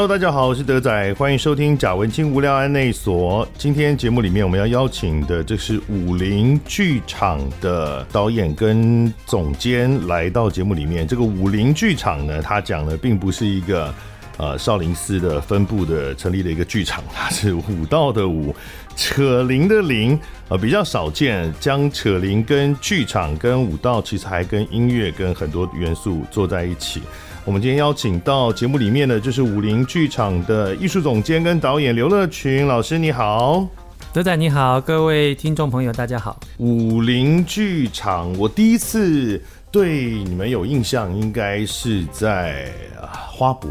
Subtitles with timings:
[0.00, 3.46] Hello，大家好，我是德仔，欢迎收听贾文清无聊安内所。
[3.58, 11.06] 今天节目里面我们要邀请的，这是武林剧场的导演跟总监来到节目里面。
[11.06, 13.94] 这个武林剧场呢，他讲的并不是一个
[14.38, 18.56] 呃少林寺的分部的成立的一个剧场，它 是武道的武，
[18.96, 27.02] 扯铃的铃，呃比较少见，将扯铃跟剧场跟武道，其实还跟音乐跟很多元素做在一起。
[27.50, 33.66] 我们今天邀请到节目里面的，就是武林剧场的艺术总监跟导演刘乐群老师，你好，
[34.12, 36.38] 德仔你好，各位听众朋友大家好。
[36.58, 42.72] 武林剧场，我第一次对你们有印象，应该是在
[43.12, 43.68] 花博，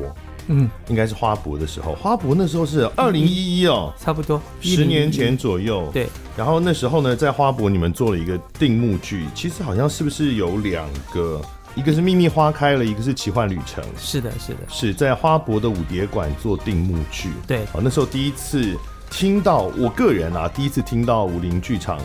[0.47, 6.05] 嗯，应该是花博的时候，花博那时候是二零一一哦，差不多十年前左右，对。
[6.35, 11.41] 然后那时候呢，在花博你们做了一个定目剧，其实好像是不是有两个？
[11.79, 13.81] 一个是秘密花开了，一个是奇幻旅程。
[13.97, 17.29] 是的，是的，是在花博的舞蝶馆做定目剧。
[17.47, 18.75] 对，好，那时候第一次
[19.09, 21.97] 听到，我个人啊，第一次听到武林剧场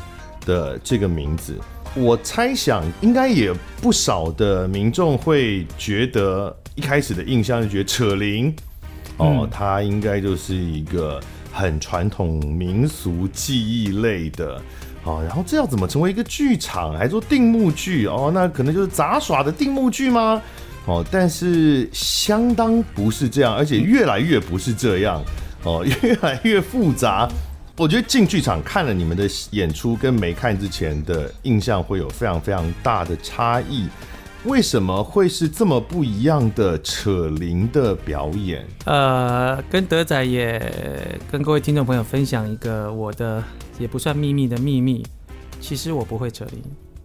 [0.46, 1.58] 的这个名字，
[1.96, 3.52] 我猜想应该也
[3.82, 8.54] 不少的民众会觉得，一开始的印象就觉得扯铃，
[9.16, 11.20] 哦，嗯、它应该就是一个
[11.52, 14.62] 很传统民俗技艺类的。
[15.04, 18.30] 哦，然后这要怎么成为一个剧场，还做定目剧哦？
[18.32, 20.40] 那可能就是杂耍的定目剧吗？
[20.86, 25.22] 哦，但是相当不是这样，而且越来越不是这样
[25.64, 27.28] 哦， 越来越复杂。
[27.76, 33.88] 我觉得进剧场看了你们的演出，跟没看之前的印象会有非常非常大的差异。
[34.44, 38.62] 为什么会是这么不一样的扯铃的表演？
[38.84, 43.42] 呃，跟德仔也跟各位听众朋友分享一个我的
[43.78, 45.02] 也不算秘密的秘密，
[45.60, 46.62] 其实我不会扯铃。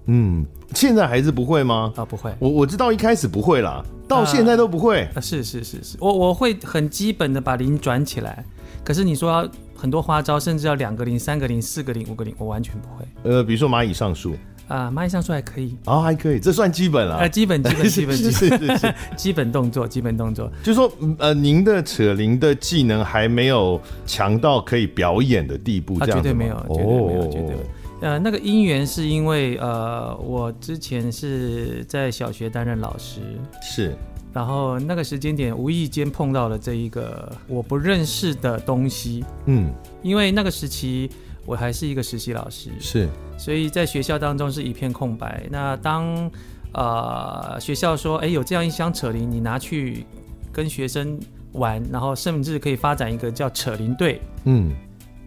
[0.08, 1.94] 嗯，现在还是不会吗？
[1.96, 2.34] 啊、哦，不会。
[2.40, 5.04] 我我知道一开始不会啦，到现在都不会。
[5.04, 8.44] 啊、呃，是是是是，我我会很基本的把铃转起来。
[8.84, 13.06] 可是你说要很多花招，甚至要两个铃、三个铃、四个铃、五个铃，我完全不会。
[13.24, 14.36] 呃，比如说蚂蚁上树。
[14.70, 17.16] 啊，蚂蚁上树还可以，啊，还可以，这算基本了。
[17.16, 20.50] 啊，基本基本 基本基本是是是 基本动作，基本动作。
[20.64, 27.56] 就是说，呃，您的扯铃的技能还没有强到可以表演的地步，这样子绝对没有，绝对没有，绝对。
[28.02, 33.22] 呃，那个因缘是因为，呃，我之前是在小学担任老师，
[33.62, 33.98] 是，
[34.32, 41.10] 然后那个时间点无意间碰到了这一个我不认识的东西，嗯，因为那个时期。
[41.50, 45.44] 我还是一个实习老师，是，所以在学校当中是一片空白。
[45.50, 46.30] 那当
[46.74, 50.06] 呃学校说，哎，有这样一箱扯铃，你拿去
[50.52, 51.20] 跟学生
[51.54, 54.72] 玩，然后甚至可以发展一个叫扯铃队，嗯，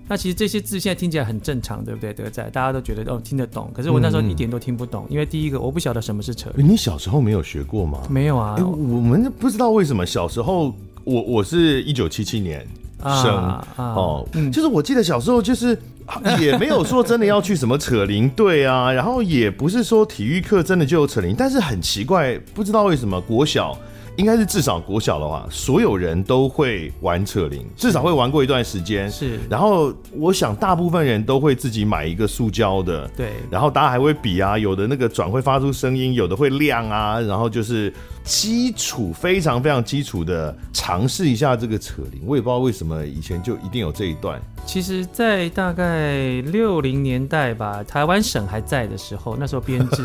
[0.06, 2.14] 那其实这些字现在听起来很正常，对不对？
[2.14, 6.64] 德仔，大家都觉得哦听得懂，可是我那时候一点都听不懂，嗯、因为第一个我不晓得什么是扯铃。
[6.68, 8.00] 你小时候没有学过吗？
[8.08, 10.72] 没有啊，我们不知道为什么小时候，
[11.02, 12.64] 我我是一九七七年
[13.02, 15.78] 生、啊啊、哦，嗯、就是我记得小时候就是。
[16.40, 23.78] 也没有说真的要去什么扯铃队啊， 然后也不是说体育课真的就有扯铃，但是很奇怪，不知道为什么国小。
[24.16, 29.10] 应该是至少国小的话，所有人都会玩扯铃，至少会玩过一段时间。
[29.10, 33.30] 是，然后我想大部分人都会自己买一个塑胶的，对。
[33.48, 37.90] 然后大家还会比啊，有的那个转会发出声音，有的会亮啊，然后就是
[38.24, 42.22] 基础非常非常基础的尝试一下这个扯铃。
[42.26, 44.40] 我也不知道为什么以前就一定有这一段。
[44.64, 50.04] 其实，在大概六零年代吧，台湾省还在的时候，那时候编制，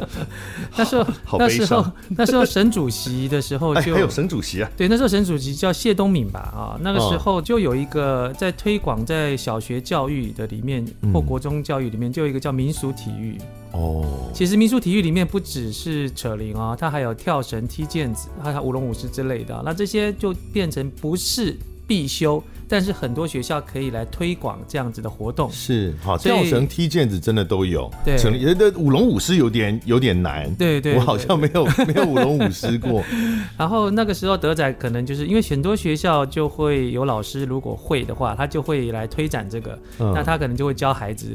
[0.76, 1.06] 那时候
[1.38, 3.26] 那时候那时候省主席。
[3.26, 13.36] 的时候就、哎、还有省主席啊，对，那时候省主席叫谢东敏吧，啊，那个时候就有一个在推广在小学教育的里面或国中教育里面，就有一个叫民俗体育
[13.76, 14.04] 哦。
[14.32, 21.56] 其实民俗体育里面不只是扯铃啊，它还有跳绳、踢毽子，还有舞龙舞狮之类的，那这些就变成不是
[21.86, 22.42] 必修。
[22.68, 27.88] 但是很多学校可以来推广这样子的活动，是好跳绳、踢毽子真的都有。
[28.04, 30.52] 对，成立的舞龙舞狮有点有点难。
[30.56, 33.04] 对，对对，我好像没有没有舞龙舞狮过。
[33.56, 39.78] 然后那个时候德仔可能就是因为很多学校就会有老师，如果会的话，他就会来推展这个。
[40.00, 41.32] 嗯，那他可能就会教孩子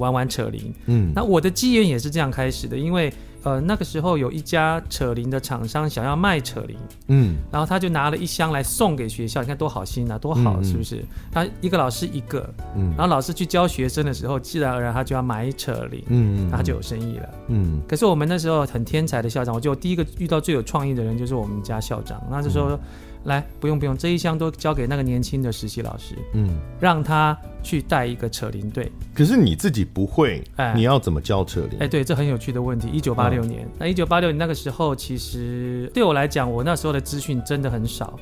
[0.00, 0.74] 玩玩扯铃。
[0.86, 3.12] 嗯，那我的机缘也是这样开始的，因为。
[3.42, 6.76] 呃，那个时候有一家扯铃的厂商想要卖扯铃，
[7.06, 11.02] 嗯，然后他就拿了一箱来送给学校，你看多好心啊，多好，是不是？
[11.32, 17.80] 他一个老师一个，嗯，然后老师去教学生的时候，自然而然他就要买扯铃，嗯，嗯，他就有生意了，嗯。
[17.88, 22.72] 可是我们那时候很天才的校长，我就第一个遇到最有创意的人就是我们家校长，那就说。
[22.72, 22.80] 嗯
[23.24, 26.48] 来，不用不用，这一箱都交给那个年轻的实习老师，嗯，
[26.80, 28.90] 让他去带一个扯铃队。
[29.14, 31.78] 可是你自己不会，哎，你要怎么教扯铃？
[31.80, 32.88] 哎，对，这很有趣的问题。
[32.88, 38.18] 一九八六年，嗯、那一九八六年那个时候，其实对我来讲，我那时候的资讯真的很少，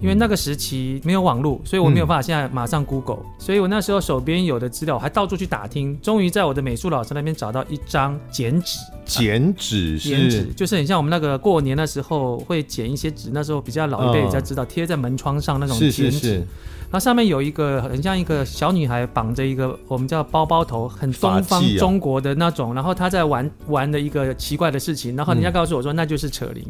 [0.00, 8.78] 因为那个时期没有网络，所以我没有办法现在马上 Google，、嗯、所以我那时候手边有的资料我还到处去打听，终于在我的美术老师那边找到一张剪纸。
[9.04, 10.08] 剪纸是？
[10.08, 16.10] 剪纸就是很像我们那个过年的时候会剪一些纸，那时候比较老一辈才知道贴在门窗上那种剪纸。
[16.10, 16.46] 是是是
[16.90, 26.64] 它上面有一个很像一个小女孩绑着一个我们叫包包头，很东方中国的那种，啊、然后她在玩玩的一个奇怪的事情，然后人家告诉我说那就是扯铃。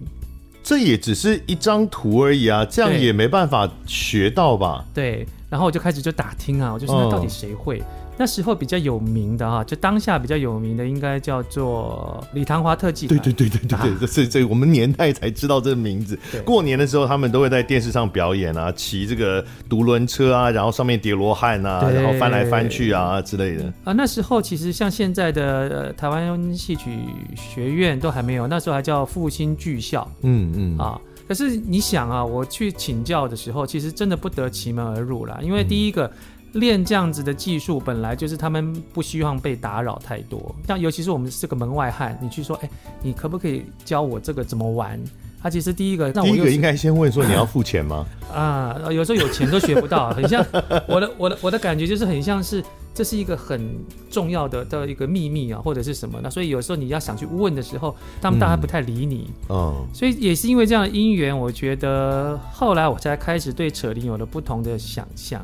[0.63, 4.85] 这也只是一张图而已啊，这样也没办法学到吧？
[4.93, 7.79] 对，然后我就开始就打听啊，我就说那到底谁会？
[7.81, 7.85] 嗯
[8.19, 13.07] 那时候比较有名的哈，就当下比较有名的应该叫做李唐华特技。
[13.07, 16.19] 对对对对对对，这是这我们年代才知道这个名字。
[16.45, 23.73] 过年的时候，他们都会在电视上表演啊，骑这个独轮车啊，然后上面叠罗汉啊，然后翻来翻去啊之类的。
[23.85, 26.99] 啊，那时候其实像现在的呃台湾戏曲
[27.37, 30.11] 学院都还没有，那时候还叫复兴剧校。
[30.23, 36.07] 嗯嗯啊，可是你想啊，我去请教的时候，其实真的不得其门而入啦，因为第一个。
[36.07, 36.13] 嗯
[36.53, 40.55] 练这样子的技术，本来就是他们不希望被打扰太多。
[40.67, 42.71] 像尤其是我们是个门外汉，你去说，哎，
[43.03, 45.01] 你可不可以教我这个怎么玩？
[45.41, 48.05] 他其实第一个，第一个应该先问说你要付钱吗？
[48.35, 50.45] 啊，有时候有钱都学不到，很像
[50.89, 52.61] 我的我的我的感觉就是很像是
[52.93, 53.79] 这是一个很
[54.11, 56.19] 重要的的一个秘密啊，或者是什么？
[56.21, 59.31] 那所以有时候你要想去问的时候，他们大概不太理你。
[59.49, 65.41] 嗯，所以也是因为这样的因缘，我觉得后来我才开始对扯铃有了不同的想象。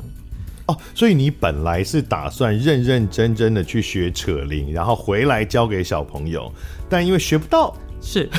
[0.67, 6.51] 哦，所以你本来是打算认认真真的去学扯铃，然后回来教给小朋友，
[6.89, 7.75] 但因为学不到。
[8.01, 8.29] 是，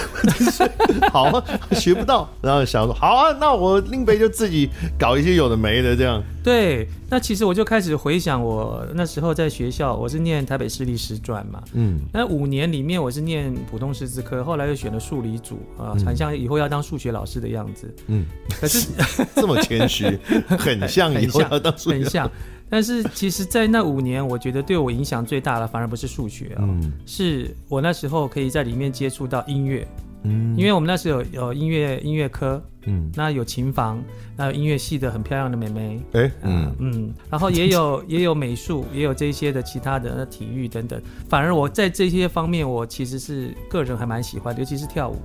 [1.11, 6.23] 好啊，学不到，然后想说好啊，那我另北就自己搞一些有的没的这样。
[6.45, 18.27] 对，那其实我就开始回想我那时候在学校，我是念台北市立师专嘛，嗯，那五年里面我是念普通师资科，后来又选了数理组啊，很、呃、像以后要当数学老师的样子，嗯，
[18.61, 18.89] 可是
[19.37, 20.19] 这么谦虚，
[20.49, 22.31] 很像以后要当数学老师，很像。
[22.69, 29.87] 但是其实，在那五年，我觉得对我影响最大的，反而不是数学啊、哦，嗯、是我那时候可以在里面接触到音乐，
[30.27, 34.03] 嗯，因为我们那时候有有音乐音乐科，嗯，那有琴房，
[34.37, 36.75] 那有音乐系的很漂亮的妹妹，哎、欸，嗯。
[36.79, 45.17] 嗯，然后也有 也有美术，也有这些的其他的体育等等，反而我在这些方面，我其实是个人还蛮喜欢的，尤其是跳舞，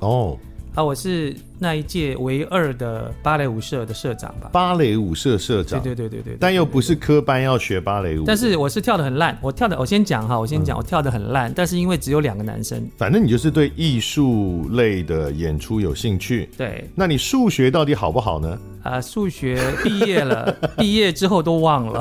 [0.00, 0.38] 哦。
[0.72, 4.48] 啊，我是那一届唯二的芭蕾舞社的社长吧？
[4.52, 8.24] 芭蕾舞社社长，对对对对对，但又不是科班要学芭蕾舞。
[8.24, 12.88] 但是我是跳的很烂，我跳的，我先讲哈，我先讲，我跳的很烂，嗯、但是因为只有两个男生。
[12.96, 16.48] 反正你就是对艺术类的演出有兴趣。
[16.56, 18.58] 对，那你数学到底好不好呢？
[18.84, 22.00] 啊，数学毕业了，毕业之后都忘了。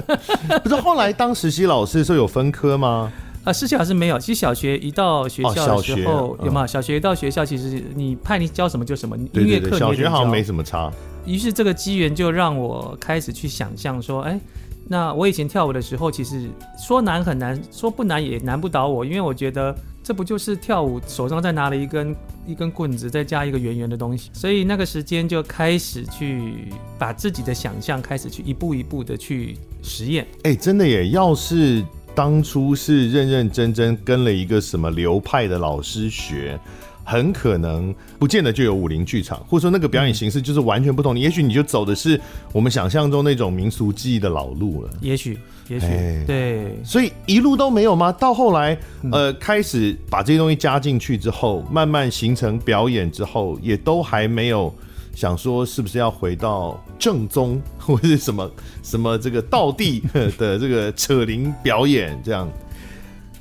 [0.62, 3.10] 不是后来当实习老师的时候有分科吗？
[3.44, 4.18] 啊，实习老师没有。
[4.18, 6.66] 其实小学一到学校的时候，有吗？
[6.66, 9.14] 小学一到学校，其实你派你教什么就什么。
[9.18, 10.90] 音乐课小学好像没什么差。
[11.26, 14.40] 于是这个机缘就让我开始去想象说，哎，
[14.88, 16.48] 那我以前跳舞的时候，其实
[16.78, 22.16] 说难很难，说不难也难不倒我，因为我觉得这不就是跳舞手上再拿了一根
[22.46, 24.30] 一根棍子，再加一个圆圆的东西。
[24.32, 26.68] 所以那个时间就开始去
[26.98, 30.26] 把自己的想象开始去一步一步的去实验。
[30.44, 31.84] 哎，真的耶，要是。
[32.14, 36.58] 当初是认认真真跟了一个什么流派的老师学，
[37.02, 41.14] 很可能不见得就有武林剧场，或者说那个表演形式就是完全不同。
[41.14, 42.20] 你、嗯、也许你就走的是
[42.52, 44.90] 我们想象中那种民俗技艺的老路了。
[45.00, 46.78] 也许，也许，欸、对。
[46.84, 48.12] 所以一路都没有吗？
[48.12, 48.78] 到后来，
[49.10, 54.72] 呃，开始把这些东西加进去之后，慢慢形成表演之后，也都还没有。
[55.14, 58.50] 想说是不是要回到正宗， 或者是什么
[58.82, 60.00] 什么这个道地
[60.38, 62.48] 的这个扯铃表演这样？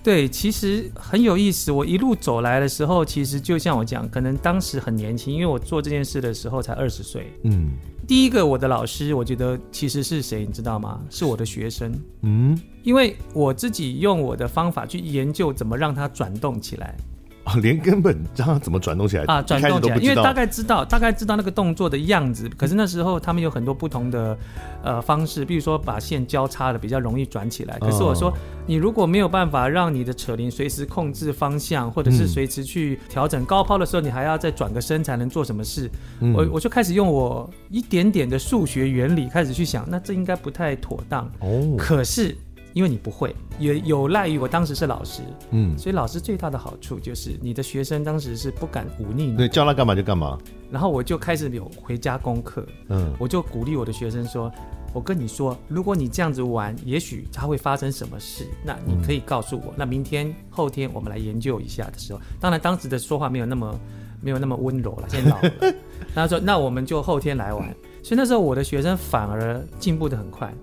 [0.03, 1.71] 对，其实很有意思。
[1.71, 7.31] 我一路走来的时候，其实就像我讲，可能当时很年轻，因为我做这件事的时候才二十岁。
[7.43, 7.71] 嗯，
[8.05, 10.99] 第一个我的老师，我觉得其实是谁，你知道吗？
[11.09, 11.89] 是我的学生。
[12.23, 16.97] 嗯，因为我自己用我的方法去研究怎么让它转动起来。
[17.43, 22.47] 啊，连根本让他怎么转动起来啊，转动起来，因为大概知道，大概知道那个动作的样子。
[22.57, 24.37] 可是那时候他们有很多不同的
[24.81, 27.77] 呃方式，比如说把线交叉的比较容易转起来。
[27.79, 28.33] 可是我说，哦、
[28.65, 35.91] 你如果没有办法让你的扯铃随时控制方向，或者是随时去调整高抛的时候，你还要再转个身才能做什么事。
[36.21, 41.29] 嗯、我我就开始用我一点点的数学原理开始去想，那这应该不太妥当。
[41.39, 42.37] 哦，可是。
[42.73, 50.37] 因为你不会，也有赖于我当时是老师，嗯，所以老师最大的好处就是你的学生当时是不敢忤逆你，对，叫他干嘛就干嘛。
[50.71, 54.51] 然后我就开始有回家功课，嗯，我就鼓励我的学生说
[54.91, 59.67] ：“我跟你说，如果你这样子玩，也许他会发生什么事，那你可以告诉我。
[59.67, 63.79] 嗯、那明天、后天我们来研究一下的时候，当然当时的说话没有那么
[64.19, 65.75] 没有那么温柔了，现在老了。
[66.15, 67.75] 他说那我们就后天来玩。
[68.01, 70.53] 所以那时候我的学生反而进步的很快，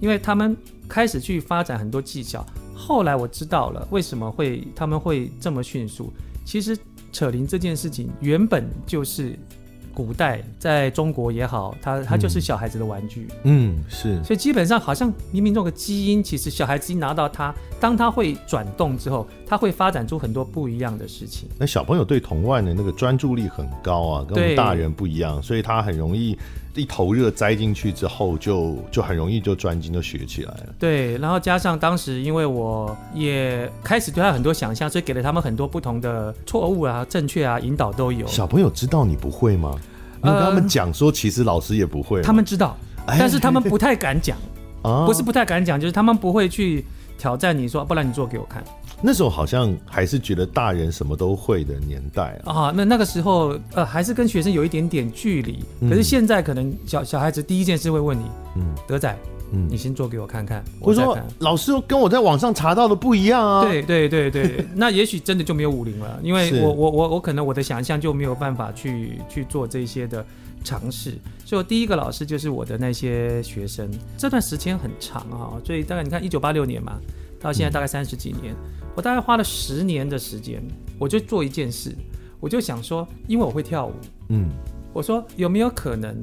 [0.00, 0.56] 因为他们
[0.88, 2.44] 开始去发展很多技巧。
[2.74, 6.12] 后来我知道了为什么会他们会这么迅速。
[6.44, 6.76] 其实
[7.12, 9.38] 扯铃这件事情原本就是。
[9.96, 13.28] 古代在中国也好，它它就是小孩子的玩具。
[13.44, 14.22] 嗯，是。
[14.22, 21.48] 所以基本上好像冥冥中的基因，其实小孩子一拿到它，当它会转动之后，它会发展出很多不一样的事情。
[21.58, 26.38] 那小朋友对童玩的那个专注力很高啊，跟我们大人不一样，所以他很容易
[26.76, 30.66] 一头热栽进去之后就，就就很容易就专精就学起来了。
[30.78, 38.26] 对，然后加上当时因为我也开始对他很多想象，所以给了他们很多不同的错误啊、正确啊引导都有。
[38.26, 39.74] 小朋友知道你不会吗？
[40.22, 42.22] 你跟他们讲说，其实老师也不会。
[42.22, 44.36] 他们知道，但是他们不太敢讲。
[45.04, 46.84] 不是不太敢讲，就是他们不会去
[47.18, 48.62] 挑战你说，不然你做给我看。
[49.02, 52.72] 那时候好像还是觉得大人什么都会的年代啊。
[52.74, 55.62] 那那个时候，呃，还是跟学生有一点点距离。
[55.88, 58.24] 可是现在可能小小孩子第一件事会问你，
[58.56, 59.16] 嗯，德仔。
[59.52, 60.64] 嗯，你先做给我看看。
[60.80, 63.62] 我说老师跟我在网上查到的不一样啊。
[63.62, 70.26] 对对对对， 那也许真的就没有武龄了，因为我我我我可能我的想象就没有办法去去做这些的
[70.64, 71.16] 尝试。
[71.44, 73.88] 所以我第一个老师就是我的那些学生，
[74.18, 76.98] 这段时间很长啊，所以大概你看一九八六年嘛，
[77.40, 78.54] 到现在大概三十几年，
[78.94, 80.62] 我大概花了十年的时间，
[80.98, 81.94] 我就做一件事，
[82.40, 83.92] 我就想说，因为我会跳舞，
[84.28, 84.48] 嗯，
[84.92, 86.16] 我说有没有可能？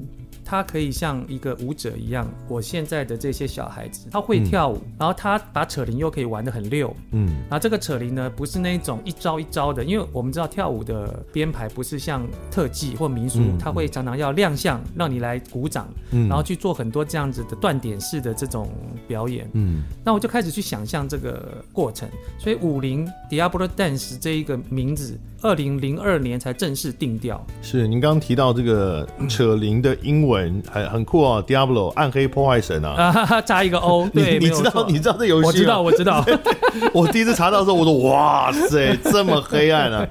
[0.54, 18.70] 他可以像一个舞者一样，我现在的这些小孩子，他会跳舞，嗯、然后他把扯铃又可以玩得很溜，嗯，然后这个扯铃呢，不是那种一招一招的，因为我们知道跳舞的编排不是像特技或民俗，嗯、他会常常要亮相，让你来鼓掌，嗯，然后去做很多这样子的断点式的这种
[19.08, 22.08] 表演，嗯，那我就开始去想象这个过程，
[22.38, 27.46] 所以舞林 Diablo Dance 这一个名字，二零零二年才正式定调。
[27.62, 30.62] 是您刚刚提到这个扯铃的英文。
[30.72, 35.48] 很很酷哦，Diablo 暗黑破坏神啊，啊加一个 O，对，你，你知道你知道这游戏？
[35.48, 36.26] 我知道我知道，
[36.94, 40.08] 我第一次查到的时候，我说哇塞， 这么黑暗啊！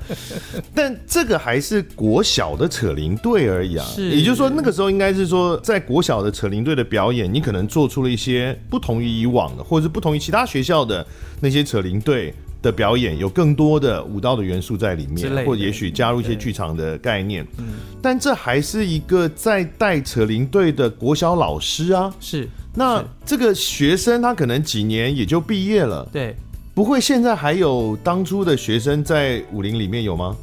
[0.75, 11.05] 但这个还是国小的扯铃队而已啊，是，也就是说那个时候应该是说，在国小的扯铃队的表演，你可能做出了一些不同于以往的，或者是不同于其他学校的
[11.43, 12.33] 那些扯铃队。
[12.63, 17.45] 的表演有更多的舞蹈的元素在里面，或者也许加入一些剧场的概念。
[17.59, 22.15] 嗯，但这还是一个在带扯铃队的国小老师啊。
[22.21, 26.09] 是，那这个学生他可能几年也就毕业了。
[26.13, 26.37] 对，
[26.73, 30.37] 不会现在还有当初的学生在武林里面有吗？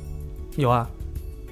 [0.58, 0.86] 有啊，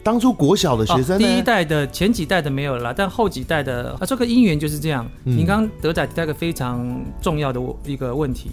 [0.04, 5.10] 当初国小的学生，第一代的前几代的没有了，但后几代的啊，这个因缘就是这样。
[5.24, 8.52] 你刚刚德仔提到一个非常重要的一个问题。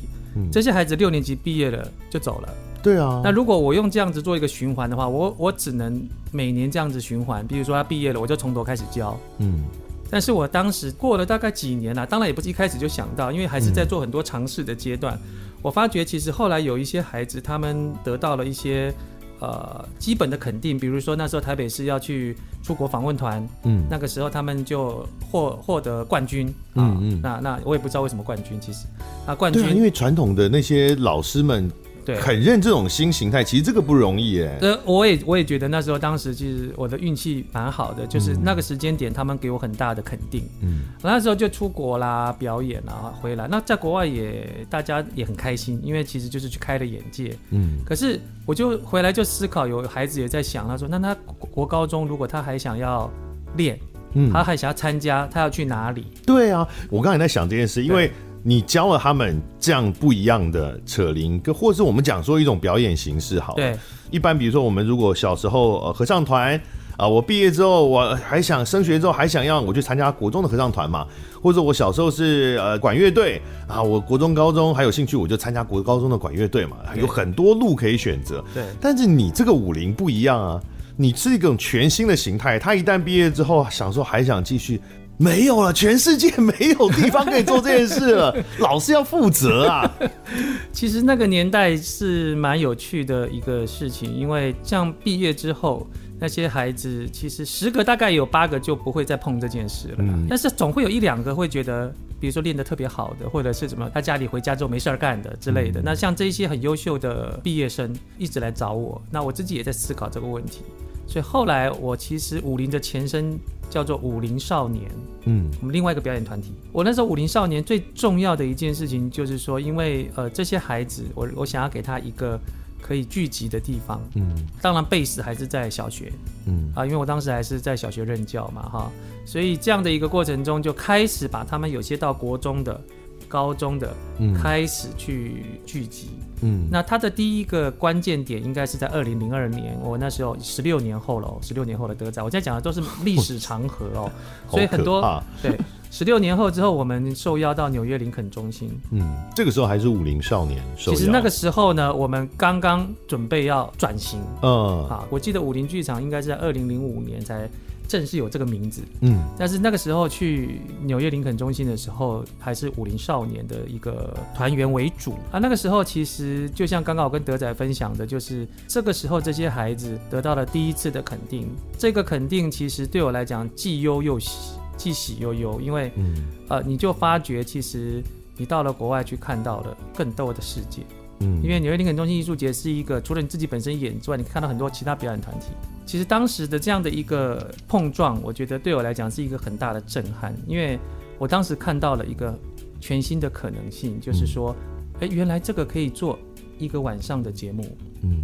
[0.51, 2.49] 这些孩子六年级毕业了就走了，
[2.83, 3.21] 对啊。
[3.25, 7.47] 那如果我用这样子做一个循环的话，我我只能每年这样子循环。
[7.47, 9.19] 比如说他毕业了，我就从头开始教。
[9.39, 9.65] 嗯。
[10.11, 15.19] 但是我当时过了大概几年了啊，当然也不是一开始就想到，因为还是在做很多尝试的阶段。
[15.63, 18.95] 我发觉其实后来有一些孩子，他们得到了一些。
[19.41, 28.87] 呃，基本的肯定，比如说那时候台北市要去出国访问团，嗯，那个时候他们就获获得冠军，嗯嗯，那那我也不知道为什么冠军，其实，
[29.27, 31.71] 那冠军，因为传统的那些老师们。
[32.05, 34.59] 对，肯认这种新形态，其实这个不容易哎。
[34.61, 40.47] 呃，我也我也觉得那时候当时其实我的运气蛮好的，就是那个时间点他们给我很大的肯定。
[40.61, 43.49] 嗯，那时候就出国啦，表演啊，回来。
[43.49, 47.35] 那在国外也大家也很开心，因为其实就是去开了眼界。
[47.51, 53.11] 嗯，可是我就回来就思考，有孩子也在想，他说，那他国高中如果他还想要
[53.57, 53.79] 练，
[54.13, 56.07] 嗯，他还想要参加，他要去哪里？
[56.27, 58.13] 对啊，我刚才在想这件事，因为。
[58.47, 63.57] 你教了他们这样不一样的扯铃，跟或者是我们讲说一种表演形式，好了。
[63.57, 63.77] 对。
[64.11, 66.61] 一般比如说我们如果小时候呃合唱团
[66.99, 71.07] 啊，我毕业之后我还想升学之后还想要我去参加国中的合唱团嘛，
[71.43, 78.45] 或者我小时候是呃管乐队啊，我国中高中还有兴趣我就参加国高中的管乐队嘛，有很多路可以选择。
[78.53, 78.63] 对。
[78.79, 80.61] 但是你这个舞龄不一样啊，
[80.97, 82.59] 你是一种全新的形态。
[82.59, 84.81] 他一旦毕业之后想说还想继续。
[85.17, 88.37] 没有了，全世界没有地方可以做这件事了。
[88.59, 89.91] 老师要负责啊。
[90.73, 95.87] 其实那个年代是蛮有趣的一个事情，因为像毕业之后，
[96.19, 99.97] 那些孩子其实十个大概有八个就不会再碰这件事了。
[99.99, 100.27] 嗯。
[100.29, 105.81] 但是总会有一两个会觉得，比如说练得特别好的，或者是什么，他家里回家之后没事儿干的之类的。
[105.81, 110.63] 那像这些很优秀的毕业生一直来找我，那我自己也在思考这个问题。
[111.07, 113.39] 所以后来我其实武林的前身
[113.75, 114.89] 叫做武林少年，
[115.25, 116.53] 嗯，我们另外一个表演团体。
[116.71, 122.39] 我那时候武林少年最重要的一件事情就是说，因为呃这些孩子，我我想要给他一个
[122.81, 124.01] 可以聚集的地方。
[124.15, 126.13] 嗯，当然贝斯还是在小学。
[126.47, 128.93] 嗯啊，因为我当时还是在小学任教嘛，哈，
[129.27, 132.81] 所以这样的一个过程中，就开始把他们有些到国中的。
[133.27, 133.93] 高中的
[134.41, 136.11] 开始去聚集，
[136.43, 144.11] 嗯，那他的第一个关键点应该是在二零零二年，我那时候十六年后了，十六年后的德仔，我现在讲的都是历史长河哦，
[144.51, 145.59] 所以很多对，
[145.91, 157.49] 十六年后之后，我们受邀到纽约林肯中心，嗯，这个时候还是武林少年，其实那个时候呢，我们刚刚准备要转型，嗯，啊，我记得武林剧场应该是在二零零五年才。
[157.87, 165.39] 正是有这个名字，嗯，但是那个时候去纽约林肯中心的时候，还是武林少年的一个团员为主啊。
[165.39, 171.49] 那个时候其实就像刚刚我跟德仔分享的，就是这个时候这些孩子得到了第一次的肯定。
[171.79, 176.15] 这个肯定其实对我来讲既忧又喜，既喜又忧，因为，嗯，
[176.49, 178.03] 呃，你就发觉其实
[178.37, 180.83] 你到了国外去看到了更多的世界，
[181.25, 185.47] 嗯，因为纽约林肯中心艺术节是一个除了你自己本身演之外，你看到很多其他表演团体。
[185.87, 190.79] 其实当时的这样的一个碰撞，我觉得对我来讲是一个很大的震撼，因为
[191.19, 192.39] 我当时看到了一个
[192.81, 194.55] 全新的可能性，就是说，
[195.01, 196.19] 哎，原来这个可以做
[196.59, 197.65] 一个晚上的节目，
[198.03, 198.23] 嗯，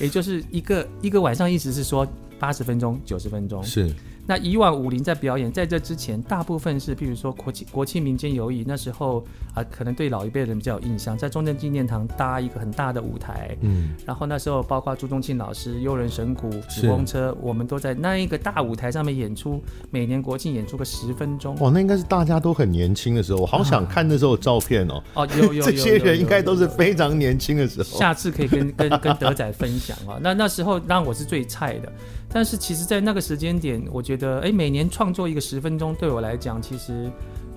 [0.00, 2.06] 也就是一个一个晚上，意思是说
[2.38, 3.62] 八十分钟、九十分钟。
[3.62, 3.92] 是。
[4.26, 9.22] 那以往武林在表演，在这之前，大部分是，譬如说国庆国庆民间游艺，那时候
[9.54, 21.54] 啊，可能对老一辈人比较有印象，在中正纪念堂搭一个很大的舞台，嗯，然后那时候包括朱宗庆老师、幽人神鼓、纸风车，我们都在那一个大舞台上面演出，每年国庆演出个十分钟。
[21.60, 25.02] 哇，那应该是大家都很年轻的时候，我好想看那时候的照片哦。
[25.14, 27.98] 哦，有有，有，有，有，有，有， 这些人应该都是非常年轻的时候。
[27.98, 30.18] 下次可以跟跟跟德仔分享啊。
[30.22, 31.92] 那那时候当然我是最菜的。
[32.36, 37.10] 但是其实，在那个时间点，我觉得，哎，每年创作一个十分钟，对我来讲，其实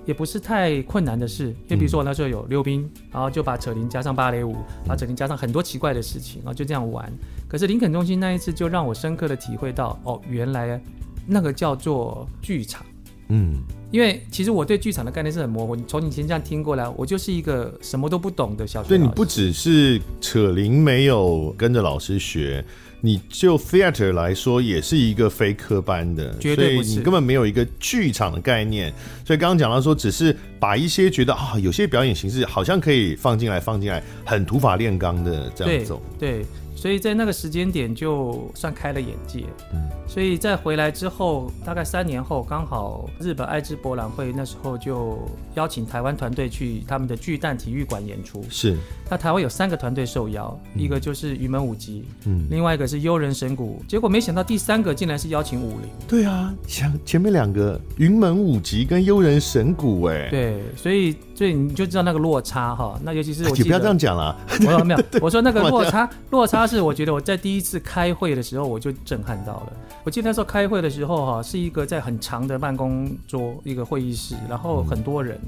[0.04, 1.48] 也不是太困难的事。
[1.48, 7.12] 因为比如说，我那时候有溜冰，然后就把扯铃加上芭蕾舞，把扯铃加上很多奇怪的事情，然后就这样玩。
[7.48, 10.80] 可是林肯中心那一次，就让我深刻的体会到，哦，原来
[11.26, 12.84] 那个叫做剧场。
[13.30, 13.56] 嗯，
[13.90, 15.76] 因为其实我对剧场的概念是很模糊。
[15.76, 18.88] 你从以前这样听过来，我就是一个什么都不懂的小学。
[18.88, 22.64] 对，你不只是扯铃没有跟着老师学。
[23.00, 28.92] 你就 theater 来说，也是一个非科班的，绝对不是，所以你根本没有一个剧场的概念。
[29.24, 36.02] 所以刚刚讲到说，只是把一些觉得啊，有些表演形式好像可以放进来，放进来，很土法炼钢的这样走。
[36.18, 36.38] 对。
[36.38, 36.46] 对
[36.78, 45.18] 所以在那个时间点就算开了眼界，嗯，所以在回来之后，大概三年后，刚好日本爱知博览会那时候就
[45.56, 48.44] 邀请台湾团队去他们的巨蛋体育馆演出。
[48.48, 48.76] 是，
[49.10, 55.90] 那台湾有三个团队受邀，嗯，一个就是云门舞集，嗯，另外一个是幽人神谷，结果没想到第三个竟然是邀请武林。
[56.06, 66.67] 对啊，像前面两个云门舞集跟幽人神鼓，哎，对，所以所以你就知道那个落差哈，那尤其是我，你不要这样讲了，我说没有，我说那个 落差，落差。
[66.68, 69.72] 是我觉得我在第一次开会的时候我就震撼到了。
[70.04, 75.38] 我记得那时候开会的时候哈，是一个在很长的办公桌一个会议室，然后很多人。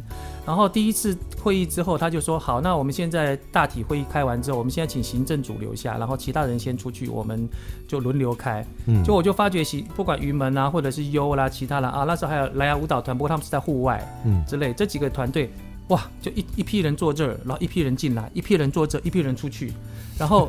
[0.47, 7.49] 然后第一次会议之后，他就说：“好，那我们现在大体会议开完之后，我们现在请行政组留下，然后其他人先出去，我们
[7.87, 9.63] 就轮流开。”嗯，就我就发觉，
[9.95, 15.51] 不管云门啊，或者是优啦，其他人啊，那时候还有蓝牙舞蹈团，不过他们是在户外，嗯，之类这几个团队。
[15.89, 19.73] 哇，就一一批人坐这儿，然后一批人进来，一批人坐这，一批人出去，
[20.19, 20.49] 然后。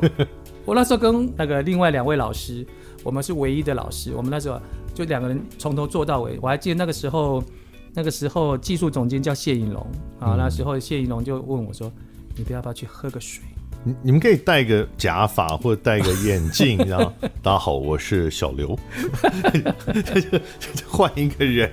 [0.66, 2.66] 我那时候跟那个另外两位老师，
[3.04, 4.14] 我们是唯一的老师。
[4.16, 4.60] 我们那时候
[4.94, 6.38] 就两个人从头做到尾。
[6.42, 7.44] 我还记得那个时候，
[7.94, 9.86] 那个时候技术总监叫谢颖龙
[10.20, 10.36] 啊。
[10.38, 11.92] 那时候谢颖龙就问我说
[12.38, 13.44] ：“你不要不要去喝个水？”
[13.84, 18.78] 你你们可以戴个假发或者戴个眼镜，然后 大家好，我是小刘，
[20.88, 21.72] 换一个人。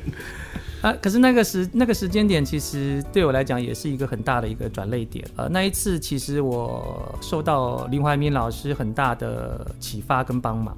[0.81, 5.27] 啊，可是那个时那个时间点，其实对我来讲也是一个很大的一个转泪点。
[5.35, 10.77] 呃，那一次其实我受到林怀民老师很大的启发跟帮忙，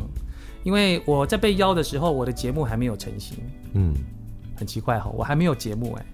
[0.62, 3.36] 因为我在被邀的时候，我的节目还没有成型。
[3.74, 3.94] 嗯，
[4.56, 6.06] 很奇怪哈，我还没有节目哎，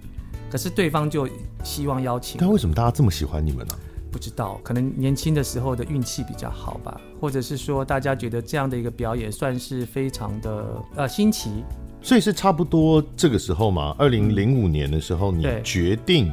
[0.50, 1.28] 可是对方就
[1.62, 2.40] 希望邀请。
[2.40, 3.74] 但为什么大家这么喜欢你们呢？
[4.10, 11.62] 不知道，可能年轻的时候的运气比较好吧，或者是说大家觉得这样的一个表演算是非常的呃新奇。
[12.06, 16.32] 所以是差不多这个时候嘛，二零零五年的时候，你决定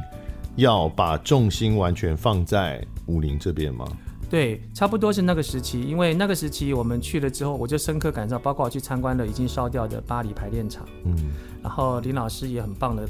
[0.54, 3.84] 要把重心完全放在武林这边吗？
[4.30, 5.82] 对，差不多是那个时期。
[5.82, 11.16] 因为那个时期我们去了之后，我就深刻感受，包括我去参观了已经烧掉的巴黎排练场，嗯，
[11.60, 13.08] 然后林老师也很棒的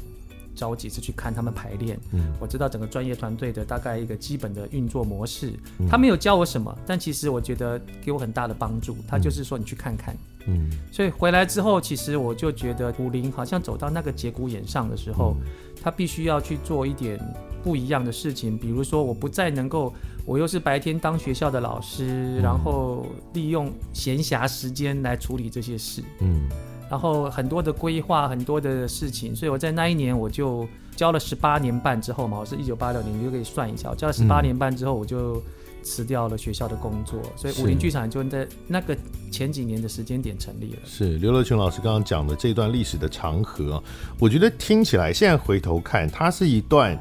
[0.55, 5.53] 找几次去看他们排练，嗯，我知道整个专业团队的大概一个基本的运作模式。
[5.79, 8.95] 嗯、他没有教我什么，但其实我觉得给我很大的帮助。
[9.07, 10.15] 他就是说你去看看，
[10.47, 15.47] 嗯，所以回来之后，其实我就觉得武陵好像走到那个节骨眼上的时候，嗯、
[15.83, 17.19] 他必须要去做一点
[17.61, 18.57] 不一样的事情。
[18.57, 19.93] 比如说，我不再能够，
[20.25, 26.47] 我又是白天当学校的老师，嗯、然后利用闲暇时间来处理这些事，嗯。
[26.89, 35.41] 然后很多的规划，很多的事情，所以我在那一年我就教了十八年半之后嘛，我是一九八六年，你就可以算一下，我教了十八年半之后，我就
[35.83, 38.95] 辞掉了学校的工作，嗯、所以武林剧场就在那个
[39.31, 40.79] 前几年的时间点成立了。
[40.85, 43.83] 是刘乐群老师刚刚讲的这段历史的长河，
[44.19, 46.95] 我觉得听起来现在回头看，它是一段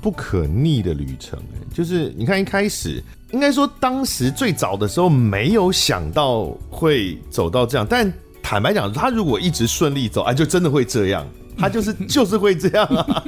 [0.00, 1.38] 不可逆的旅程。
[1.72, 8.12] 就是你看一开始，应该说当时最早的时候没有想到会走到这样，但。
[8.42, 11.26] 坦白讲，他如果一直顺利走，哎，就真的会这样。
[11.56, 13.24] 他就是 就是会这样啊。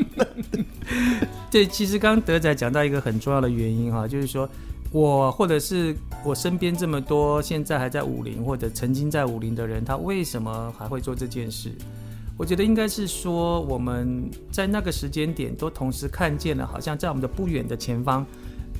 [1.51, 4.49] 对，其实刚刚德仔讲到一个很重要的原因哈，就是说
[4.91, 11.71] 我或者是我身边这么多现在还在武林或者曾经在武林的人，他为什么还会做这件事？
[12.37, 18.27] 我觉得应该是说我们在那个时间点都同时看见了，好像在我们的不远的前方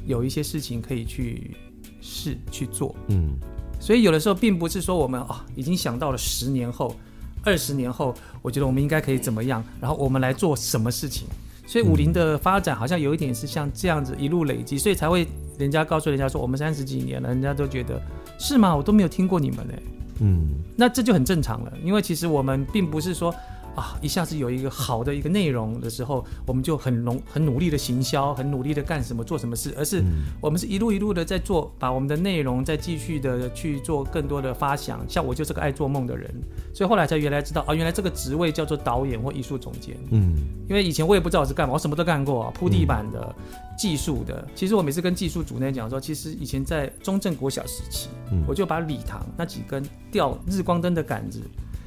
[0.07, 1.57] 有一些事情可以去
[2.01, 2.95] 试去做。
[3.09, 3.39] 嗯。
[3.85, 6.97] 所以有的时候并不是说我们啊、哦、已经想到了十年后、
[7.43, 11.29] 二十年后，我觉得我们应该可以怎么样，然后我们来做什么事情。
[11.67, 18.01] 所以武林的发展好像有一点是像这样子一路累积，所以才会人家告诉人家说我们三十几年了，人家都觉得
[18.39, 18.75] 是吗？
[18.75, 19.75] 我都没有听过你们呢。
[20.21, 23.35] 嗯，那这就很正常了，因为其实我们并不是说。
[23.75, 30.03] 啊，一下子有一个好的一个内容的时候，我们就很浓很努力的行销，很努力的干什么做什么事，而是
[30.41, 35.05] 我们是一路一路的在做，把我们的内容再继续的去做更多的发想。
[35.09, 36.33] 像我就是个爱做梦的人，
[36.73, 39.97] 所以后来才原来知道啊，原来这个职位叫做导演或艺术总监。
[40.11, 40.37] 嗯，
[40.69, 43.35] 因为以前我也不知道我是干嘛，我什么都干过，铺地板的、
[43.77, 44.47] 技术的。
[44.55, 48.09] 其实我每次跟技术组那讲说，其实以前在中正国小时期，
[48.47, 49.83] 我就把礼堂那几根
[50.13, 51.41] 吊日光灯的杆子。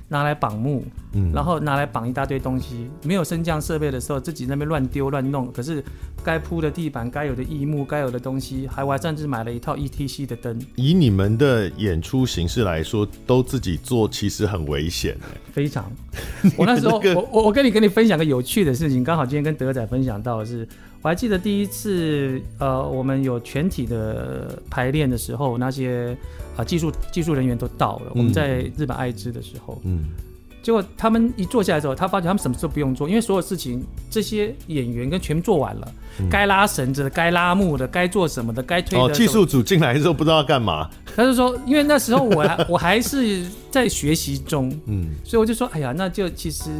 [0.09, 2.89] 拿来绑木，嗯，然后拿来绑一大堆东西。
[3.03, 5.51] 没有升降设备的时候，自己那边乱丢乱弄。
[5.51, 5.83] 可是
[6.23, 10.57] 该铺的地板、该有的异木、该有的东西，还我还甚至买了一套 ETC 的灯。
[10.75, 15.17] 以你们的演出形式来说，都自己做，其实很危险。
[15.51, 15.91] 非常。
[16.55, 20.67] 我那时候，我我我跟你跟你分享个有趣的事情，刚好今天跟德仔分享到的是，
[21.07, 26.13] 我还记得第一次，呃，我们有全体的排练的时候，那些。
[26.57, 28.05] 啊，技术技术人员都到了。
[28.07, 30.05] 嗯、我们在日本爱知的时候，嗯，
[30.63, 35.87] 结果他们一坐下来之后，他发觉他们什么事都不用做，因为所有事情这些演员跟全做完了，
[36.31, 39.05] 该、嗯、拉绳子的、该拉幕的、该做什么的、该推的。
[39.05, 40.89] 哦，技术组进来的时候不知道干嘛。
[41.15, 46.71] 他就说，因为那时候我还 我还是在学习中，嗯，所以我就说，哎呀，那就其实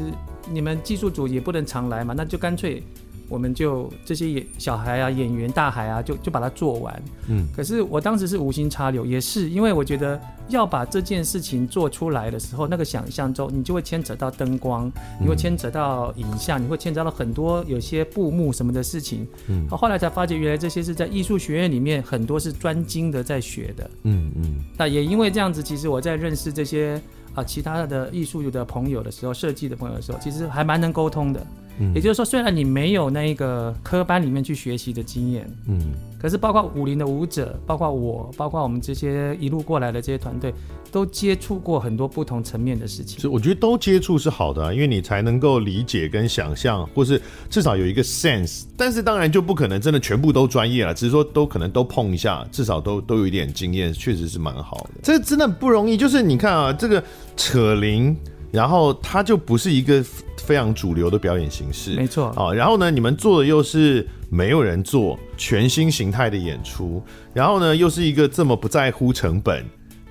[0.51, 2.81] 你们技术组也不能常来嘛，那就干脆。
[3.29, 7.03] 我们就这些演小孩啊，演员大孩啊，就就把它做完。
[7.27, 19.27] 嗯，可是我当时是无心插柳，也是因为我觉得要把这件事情做出来的时候，那个想象中你就会牵扯到灯光，你会牵扯到影像，你会牵扯到很多有些布幕什么的事情。
[19.47, 23.89] 嗯，后来才发觉原来这些是在艺术学院里面很多是专精的在学的。
[24.03, 27.01] 嗯嗯，那也因为这样子，其实我在认识这些
[27.35, 31.45] 啊其他的艺术的朋友的时候，设计的朋友的时候，其实还蛮能沟通的。
[31.93, 35.79] 也就是说，虽然你没有那个科班里面去学习的经验，嗯，
[36.19, 40.53] 可是包括武林的舞者，包括我，包括我们这些一路过来的这些团队，
[40.91, 43.19] 都接触过很多不同层面的事情。
[43.19, 48.63] 所以我觉得都接触是好的啊，因为你才能够理解跟想象，或是至少有一个 sense。
[48.75, 55.01] 但是当然就不可能真的全部都专业了，只是说都可能都碰一下，至少都都有一点经验，确实是蛮好的。
[55.03, 57.03] 这真的不容易，就是你看啊，这个
[57.35, 58.17] 扯铃。
[58.51, 60.03] 然后它就不是一个
[60.37, 62.53] 非常主流的表演形式，没错啊。
[62.53, 69.65] 然后呢，你们做的又是没有人做全新形态的演出，然后呢，又是一个这么不在乎成本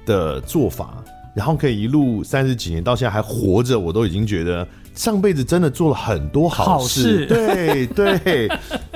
[0.04, 1.02] 的做法，
[1.34, 6.80] 然后可以一路三十几年到现在还活着，我都已经觉得上辈子真的做了很多好事。
[6.80, 8.48] 好事对对，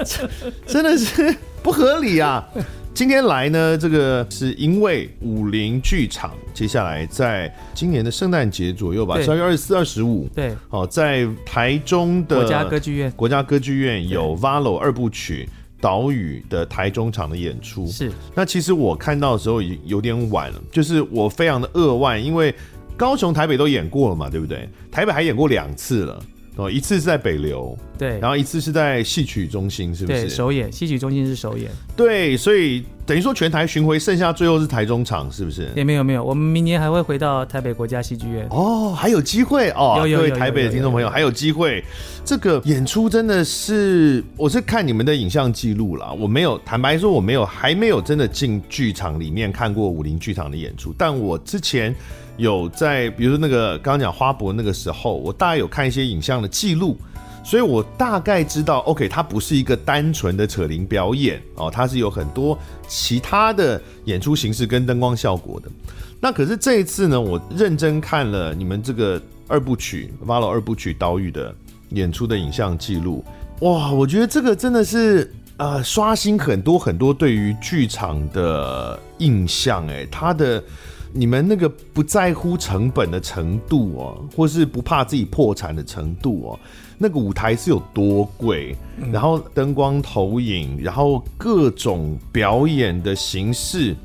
[0.66, 2.46] 真的是不合理啊。
[2.92, 15.48] 今天来呢，这个是因为武林剧场接下来在今年的圣诞节左右吧，十二月二十四、二十五，对，哦，在台中的国家歌剧院，国家歌剧院有《Valo》二部曲
[15.80, 17.86] 岛屿的台中场的演出。
[17.86, 22.54] 是，那其实我看到的时候已经有点晚了，就是我非常的扼腕，因为
[22.96, 24.68] 高雄、台北都演过了嘛，对不对？
[24.90, 26.22] 台北还演过两次了。
[26.56, 28.18] 哦一次是在北流对。
[28.18, 30.28] 然后一次是在戏曲中心是不是？
[30.28, 31.70] 首演戏曲中心是首演。
[31.96, 35.68] 对所以等于说全台巡回剩下最后是台中场是不是？
[35.74, 38.46] 也没有没有我们明年还会回到台北国家戏剧院。
[38.50, 41.84] 哦还有机会哦各位台北的听众朋友还有机会
[42.24, 51.94] 这个演出真的是我是看你们的影像记录啦我没有坦白说我没有还没有真的进剧场里面看过武林剧场的演出但我之前
[52.40, 56.96] 有在，比如说那个刚刚讲花博那个时候，我大概有看一些影像的记录，
[57.44, 65.68] 所以我大概知道，OK，它不是一个单纯的扯铃表演哦，它是有很多其他的演出形式跟灯光效果的。
[66.18, 71.54] 那可是这一次呢，我认真看了你们这个二部曲《VALO 二部曲岛屿》的
[71.90, 73.22] 演出的影像记录，
[73.60, 80.64] 哇，我觉得这个真的是呃刷新很多很多对于剧场的印象，哎，它的。
[81.12, 86.58] 你们那个不在乎成本的程度哦，或是不怕自己破产的程度哦，
[86.98, 88.76] 那个舞台是有多贵，
[89.12, 93.96] 然后灯光投影，然后各种表演的形式，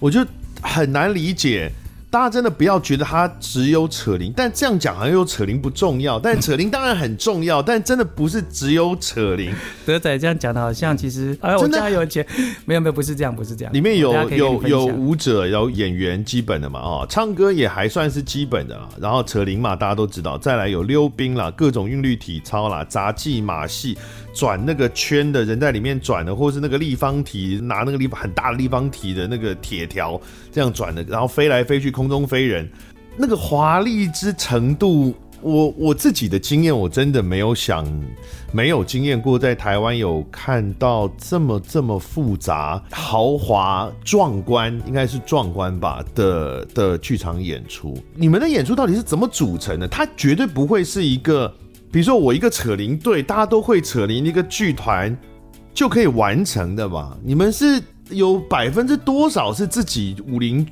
[0.00, 0.24] 我就
[0.62, 1.70] 很难理解。
[2.14, 9.52] 大家真的不要觉得他只有扯铃，但这样讲好像又扯铃不重要，但扯铃当然很重要，但真的不是只有扯铃。
[9.84, 12.24] 德仔这样讲的好像其实哎，我家有钱，
[12.66, 13.74] 没有没有，不是这样，不是这样。
[13.74, 18.88] 里面有有有舞者，有演员，基本的嘛，哦，唱歌也还算是基本的啦。
[19.00, 20.38] 然后扯铃嘛，大家都知道。
[20.38, 23.98] 再来有溜冰啦，各种韵律体操啦，杂技马戏。
[24.36, 32.68] 转那个圈的人在里面转的，或是那个立方体拿那个立很大的立方体的那个铁条这样转的，然后飞来飞去，空空中飞人，
[33.16, 37.86] 那个华丽之程度，我我自己的经验，我真的没有想，
[38.52, 47.96] 没有经验过在台湾有看到这么这么复杂、豪华、壮观，应该是壮观吧的的剧场演出。
[48.14, 49.88] 你们的演出到底是怎么组成的？
[49.88, 51.50] 它绝对不会是一个。
[51.90, 55.16] 比如说我一个扯铃队，大家都会扯铃，一个剧团
[55.72, 57.16] 就可以完成的吧？
[57.22, 60.66] 你们是有百分之多少是自己武林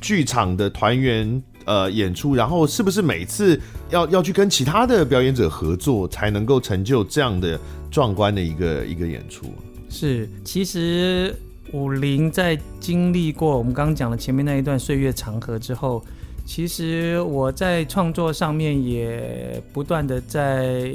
[0.00, 2.34] 剧场的团员呃演出？
[2.34, 7.58] 然后是不是每次要要去跟其他的表演者合作，才能够成就这样的
[7.90, 9.46] 壮观的一个一个演出？
[9.88, 11.34] 是，其实
[11.72, 16.04] 武林在经历过我们刚刚讲的前面那一段岁月长河之后。
[16.50, 20.94] 其实我在创作上面也不断的在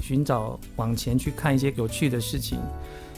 [0.00, 2.58] 寻找往前去看一些有趣的事情，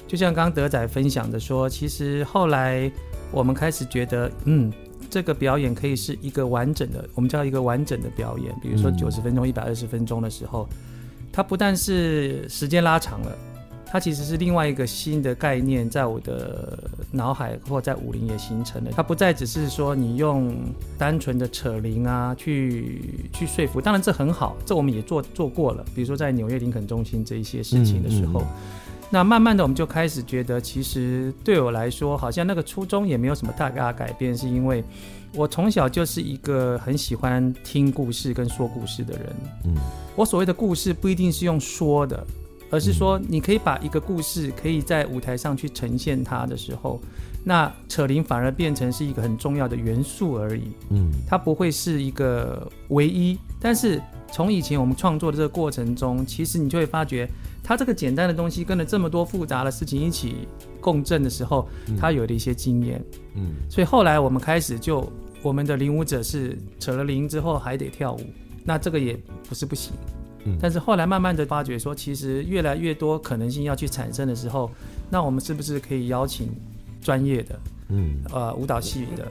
[0.09, 2.90] 就像刚刚德仔分享的说，其实后来
[3.31, 4.72] 我们开始觉得，嗯，
[5.09, 10.69] 这个表演可以是一个完整的，我们叫一个完整的表演，比如说九十分钟、一百二十分钟的时候，
[11.33, 13.37] 它不但是时间拉长了。
[13.88, 16.77] 它其实是另外一个新的概念，在我的
[17.12, 18.90] 脑海或在武林也形成了。
[18.95, 20.53] 它不再只是说你用
[20.99, 25.85] 单纯的扯铃啊去去说服，当然这很好，这我们也做做过了。
[25.95, 34.83] 比如说在纽约林肯中心这一些事情的时候，嗯嗯、那慢慢的我们就开始觉得，其实对我来说，好像那个初衷也没有什么太大改变，是因为
[35.35, 39.37] 我从小就是一个很喜欢听故事跟说故事的人。
[39.64, 39.75] 嗯，
[40.16, 42.27] 我所谓的故事不一定是用说的。
[42.76, 47.00] 而是说，你可以把一个故事可以在舞台上去呈现它的时候，
[47.42, 50.64] 那扯铃反而变成是一个很重要的元素而已。
[50.90, 53.38] 嗯，它不会是一个唯一。
[53.58, 53.98] 但是
[54.30, 57.26] 从以前我们创作的这个过程中，其实你就会发觉，
[57.64, 60.46] 它这个简单的东西跟了这么多复杂的事情一起
[60.78, 61.66] 共振的时候，
[61.98, 63.02] 它有了一些经验。
[63.36, 65.10] 嗯，所以后来我们开始就，
[65.40, 68.20] 我们的领舞者是扯了铃之后还得跳舞，
[68.64, 69.94] 那这个也不是不行。
[70.61, 74.70] 但是后来慢慢的发觉说，其实越来越多可能性要去产生的时候，
[75.11, 76.50] 那我们是不是可以邀请
[77.00, 79.28] 专业的，嗯，呃，舞蹈系的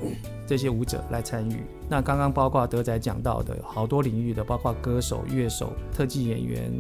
[0.47, 1.58] 这些舞者来参与？
[1.89, 6.71] 那刚刚包括德仔讲到的好多领域的，包括歌手、乐手、特技演员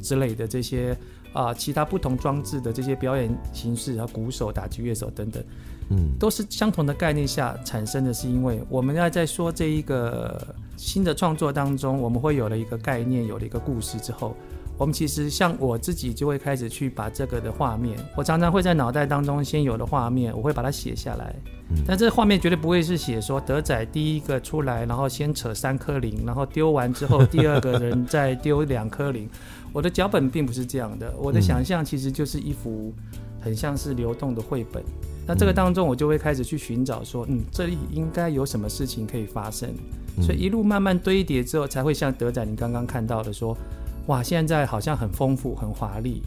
[0.00, 0.92] 之类的这些
[1.32, 5.42] 啊、呃，其他不同装置的这些表演形式，啊，鼓手、打击乐手等等。
[5.92, 14.34] 嗯，都是相同的概念下产生的，是因为我们要在说这一个新的创作当中，我们会有了一个概念，有了一个故事之后，
[14.78, 21.34] 我们其实像我自己就会开始去把这个的画面，我常常会在脑袋当中先有的画面，我会把它写下来。
[21.86, 29.28] 但这画面绝对不会是写说德仔第一个出来，然后先扯三颗铃，然后丢完之后第二个人再丢两颗铃。
[29.72, 32.92] 我的脚本并不是这样的，我的想象其实就是一幅
[33.40, 34.82] 很像是流动的绘本。
[35.26, 39.68] 那这个当中，我就会开始去寻找说，嗯，这里应该有什么事情可以发生，
[40.20, 43.56] 所以一路慢慢堆叠之后，才会像德仔您刚刚看到的说，
[44.06, 46.22] 哇，现在好像很丰富、很华丽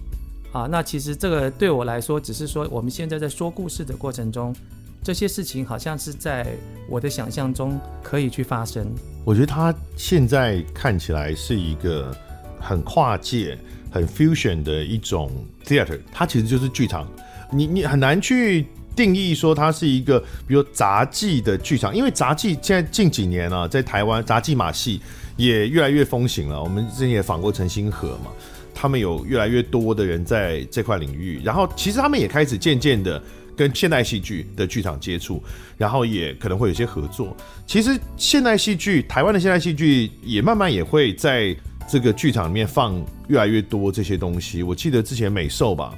[0.54, 0.68] 啊。
[0.72, 4.56] 那其实这个对我来说，只是说我们现在在说故事的过程中，
[5.04, 6.56] 这些事情好像是在
[6.90, 8.88] 我的想象中可以去发生。
[9.26, 12.16] 我觉得他现在看起来是一个
[12.60, 13.58] 很跨界、
[13.92, 15.30] 很 fusion 的一种
[15.66, 17.06] theater，它其实就是剧场。
[17.52, 25.02] 你你很难去定义说它是一个，比如杂技的剧场，因为杂技现在近几年啊，在台湾杂技马戏
[25.36, 26.64] 也越来越风行了。
[26.64, 28.32] 我们之前也访过陈星河嘛，
[28.74, 33.22] 他们有越来越多的人在这块领域，然后其实他们也开始渐渐的
[33.56, 35.44] 跟现代戏剧的剧场接触，
[35.78, 37.36] 然后也可能会有些合作。
[37.68, 41.56] 其实现代戏剧，台湾的现代戏剧也慢慢也会在
[41.88, 42.96] 这个剧场里面放
[43.28, 44.64] 越来越多这些东西。
[44.64, 45.94] 我记得之前美兽吧。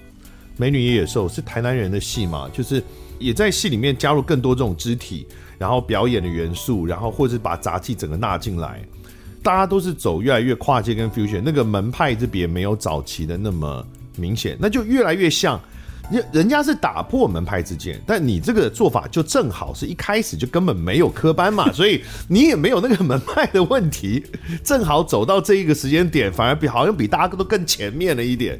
[0.57, 2.83] 美女与野兽是台南人的戏嘛，就是
[3.19, 5.25] 也在戏里面加入更多这种肢体，
[5.57, 8.81] 然后表演的元素，然后或者是把杂技整个纳进来，
[9.43, 13.85] 大家都是走越来越跨界跟 fusion，那个门派之别没有早期的那么
[14.17, 15.59] 明显，那就越来越像，
[16.11, 24.23] 人人家是打破门派之间，但你这个做法就正好是一开始就根本没有科班嘛，所以你也没有那个门派的问题，
[24.63, 28.59] 正好走到这一个时间点，反而比好像比大家都更前面了一点。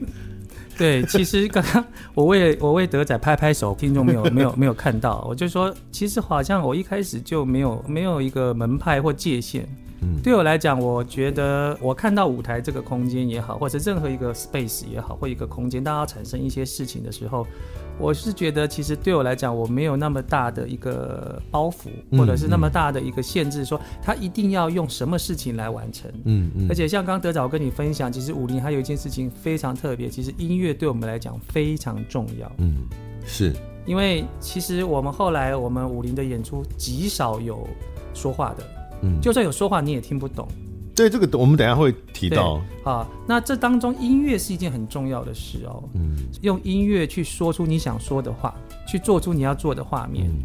[0.80, 9.68] 对，其实刚刚我为我为德仔拍拍手，听众没有没有没有看到，我就说，其实好像我一开始就没有没有一个门派或界限。
[10.02, 17.46] 嗯，对我来讲，我觉得我看到舞台这个空间也好，或者任何一个 space 也好，或一个空间，当它产生一些事情的时候。
[18.00, 26.08] 我是觉得，其实对我来讲，我没有那么大的一个包袱，或者是那么大的一个限制，说他一定要用什么事情来完成。
[26.26, 26.68] 嗯嗯。
[26.70, 32.52] 而且像刚刚德仔我跟你分享，其实武林还有一件事情非常特别，其实音乐对我们来讲非常重要。
[32.60, 32.86] 嗯，
[33.26, 33.52] 是。
[33.88, 37.68] 因为其实我们后来我们武林的演出极少有
[38.14, 38.64] 说话的，
[39.02, 40.48] 嗯，就算有说话你也听不懂。
[40.96, 43.08] 对这个，我们等一下会提到啊。
[43.28, 45.84] 那这当中音乐是一件很重要的事哦。
[45.94, 48.56] 嗯，用音乐去说出你想说的话，
[48.88, 50.28] 去做出你要做的画面。
[50.28, 50.42] 嗯、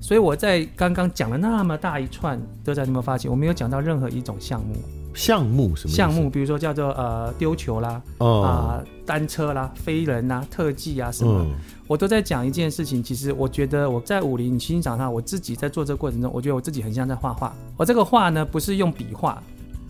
[0.00, 4.76] 所以我在刚刚讲了那么大一串，德仔你有没有发现，我没有讲到任何一种项目？
[5.16, 6.30] 项目什么项目？
[6.30, 11.50] 比如说叫做呃丢球啦，啊、哦呃、单车啦，飞人啦，特技啊什么，嗯、
[11.88, 13.02] 我都在讲一件事情。
[13.02, 17.52] 其实我觉得我在武陵欣赏上，我自己在做这个过程中，我觉得我自己很像在画画。
[17.76, 19.42] 我这个画呢，不是用笔画。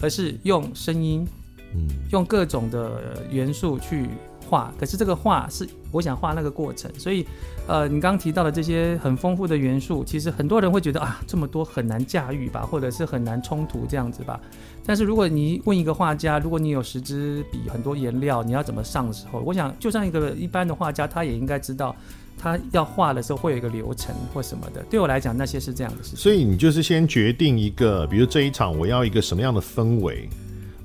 [0.02, 1.26] 而是用声音，
[1.74, 4.10] 嗯，用各种的元素去
[4.48, 4.72] 画。
[4.78, 7.26] 可是这个画是我想画那个过程，所以，
[7.66, 14.40] 呃，你刚刚提到的这些很丰富的元素，其实很多人会觉得啊，这么多很难驾驭吧，或者是很难冲突这样子吧。
[14.84, 21.94] 但是如果你问一个画家，如果你有十支笔、很多颜料，你要怎么上的时候，我想就像一个一般的画家，他也应该知道。
[22.38, 26.18] 他要画的时候会有一个流程或什么的，对我来讲那些是这样的事情。
[26.18, 30.28] 所以你就是先决定一个，比如这一场我要一个什么样的氛围，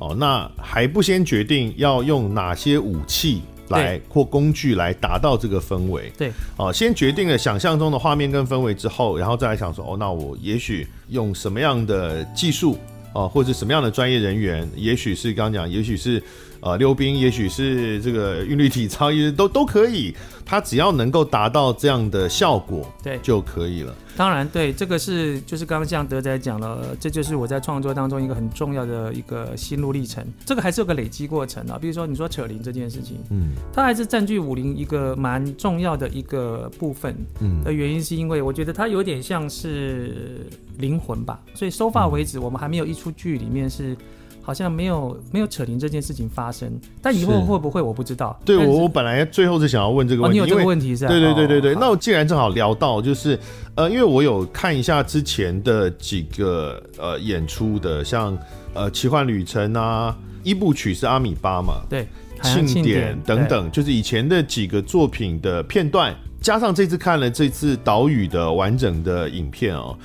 [0.02, 6.12] 哦，那还不先决定要用哪些武器来或工具来达到这个氛围。
[6.18, 12.78] 对，哦，先决定了想象中的画面跟氛围之后，然后再来想说，哦，那我也许用什么样的技术，
[13.14, 16.22] 哦，或者什么样的专业人员，也许是刚刚讲，也许是。
[16.62, 20.15] 呃，溜冰也许是这个韵律体操，也都都可以。
[20.45, 23.95] 它只要能够达到这样的效果，对，就可以了。
[24.17, 30.24] 当然，对，这个是就是刚刚像德仔讲了，这就是我在创作当中一个很重要的一个心路历程。
[30.45, 31.80] 这个还是有个累积过程啊。
[31.82, 37.15] 比如说你说扯铃这件事情，嗯，它还是占据武林一个蛮重要的一个部分。
[37.39, 40.45] 嗯，的原因是因为我觉得它有点像是
[40.78, 41.39] 灵魂吧。
[41.56, 43.95] 所以收发为止，我们还没有一出剧里面是。
[44.41, 48.38] 好像没有没有扯铃这件事情发生，但以后会不会我不知道。
[48.43, 51.10] 对，我我本来最后是想要问这个问题，哦、你有这个问题是吧？
[51.10, 51.73] 对对对对对。
[51.73, 53.39] 哦、那我既然正好聊到，就是
[53.75, 58.38] 呃，因为我有看一下之前的几个呃演出的，像
[58.73, 62.08] 呃奇幻旅程啊，一部曲是阿米巴嘛，对，
[62.41, 69.95] 庆典等等，就是以前的几个作品的片段，加上这次看了这次岛屿的完整的影片哦。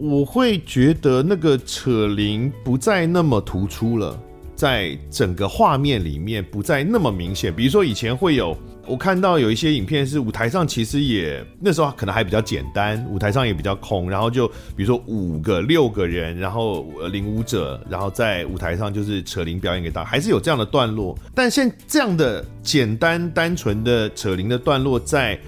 [0.00, 4.18] 我会觉得那个扯铃不再那么突出了，
[4.56, 7.54] 在整个画面里面不再那么明显。
[7.54, 21.14] 比如说以前会有，我看到有一些影片是舞台上其实也那时候可能还比较简单，舞台上也比较空，然后就比如说五个六个人，然后领舞者，然后在舞台上就是扯铃表演给大家，还是有这样的段落。
[21.34, 25.38] 但现这样的简单单纯的扯铃的段落在。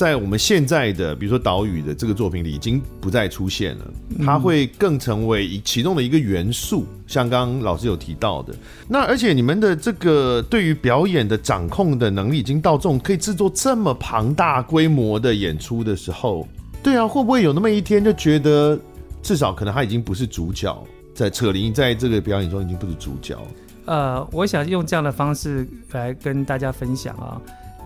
[0.00, 3.84] 在我们现在的，比如说岛屿的这个作品里，已经不再出现了。
[4.24, 8.54] 它会更成为其中的一个元素，像刚刚老师有提到的。
[8.88, 16.48] 那而且你们的这个对于表演的掌控的能力，已经到这种可以制作这么庞大规模的演出的时候，
[16.82, 18.80] 对啊，会不会有那么一天就觉得，
[19.22, 20.82] 至少可能他已经不是主角，
[21.14, 23.36] 在扯铃在这个表演中已经不是主角？
[23.84, 27.38] 呃，我想用这样的方式来跟大家分享啊。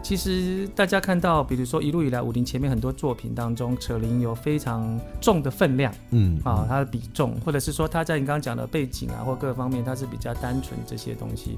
[0.05, 11.57] 其实大家看到，比如说一路以来武林前面很多作品当中，扯铃有非常重的分量，嗯啊，它的比重，或者是说它在你刚刚讲的背景啊或各方面，它是比较单纯这些东西。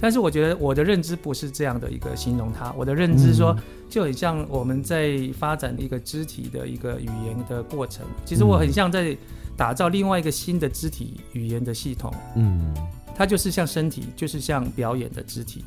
[0.00, 3.54] 但是我觉得我的认知不是这样的一个形容它，我的认知说
[3.90, 8.06] 就很像我们在发展一个肢体的一个语言的过程。
[8.24, 9.14] 其实我很像在
[9.54, 12.74] 打造另外一个新的肢体语言的系统，嗯，
[13.14, 15.62] 它就是像身体，就是像表演的肢体。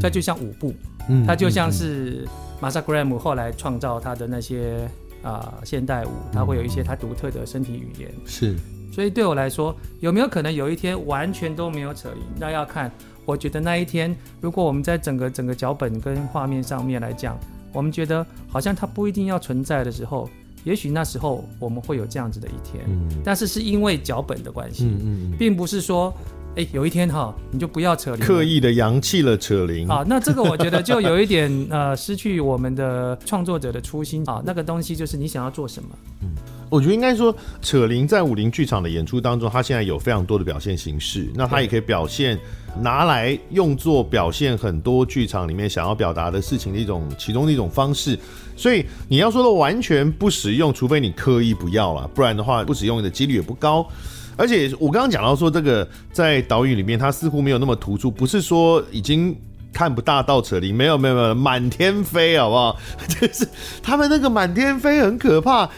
[0.00, 0.74] 它就像舞步，
[1.08, 2.26] 嗯，它就像是
[2.60, 4.88] 马萨·格莱姆后来创造他的那些
[5.22, 8.10] 啊、呃、现代舞，它会有一些它独特的身体语言。
[8.26, 8.56] 是，
[8.92, 12.22] 所以对我来说，有没有可能有一天完全都没有扯铃？
[12.38, 12.90] 那要看，
[13.24, 17.38] 我觉得那一天，如果我们在整个整个脚本跟画面上面来讲，
[17.72, 20.28] 我们觉得好像它不一定要存在的时候，
[20.64, 22.84] 也许那时候我们会有这样子的一天。
[22.86, 26.12] 嗯，但是是因为脚本的关系，嗯嗯，并不是说。
[26.56, 29.88] 哎，有一天哈，你就不要扯铃，刻意的扬弃了扯铃。
[29.88, 34.40] 啊，那这个我觉得就有一点呃，失去我们的创作者的初心啊。
[34.46, 35.88] 那个东西就是你想要做什么。
[36.22, 36.28] 嗯，
[36.70, 41.28] 我觉得应该说，扯铃在武林剧场的演出当中，它现在有非常多的表现形式。
[41.34, 42.38] 那它也可以表现
[42.80, 48.16] 拿来用作表现很多剧场里面想要表达的事情的一种其中的一种方式。
[48.56, 53.84] 所以你要说的完全不使用，除非你刻意不要了，不然的话不使用的几率也不高。
[54.36, 59.36] 而且我刚刚讲到说，这个在岛屿里面，它似乎没有那么突出，不是说已经
[59.72, 62.76] 看不大到扯铃，没有没有没有，满天飞，好不好？
[63.08, 63.46] 就是
[63.82, 65.68] 他们那个满天飞很可怕。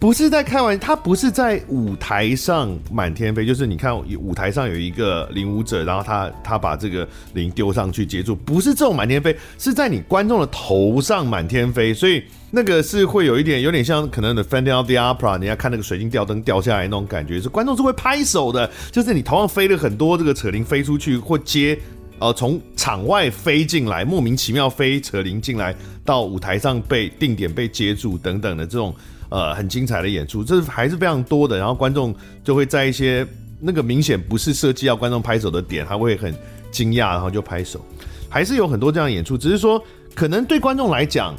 [0.00, 12.22] 不是在开玩笑，他不是在舞台上满天飞，就是你看舞台上有一个领舞者，然后他他把这个铃丢上去接住，不是这种满天飞，是在你观众的头上满天飞，所以
[12.52, 21.76] 那个是会有一点有点像可能的 Phantom of the Opera，你要看那个水晶吊灯掉下来那种感觉，是观众是会拍手的，就是你头上飞了很多这个扯铃飞出去或接，
[22.20, 25.74] 呃，从场外飞进来，莫名其妙飞扯铃进来
[26.04, 28.94] 到舞台上被定点被接住等等的这种。
[29.30, 31.58] 呃，很精彩的演出，这是还是非常多的。
[31.58, 33.26] 然后观众就会在一些
[33.60, 36.34] 那个明显不是设计要观众拍手的点，他会很
[36.70, 37.84] 惊讶，然后就拍手。
[38.28, 39.82] 还是有很多这样演出，只是说
[40.14, 41.34] 可能对观众来讲，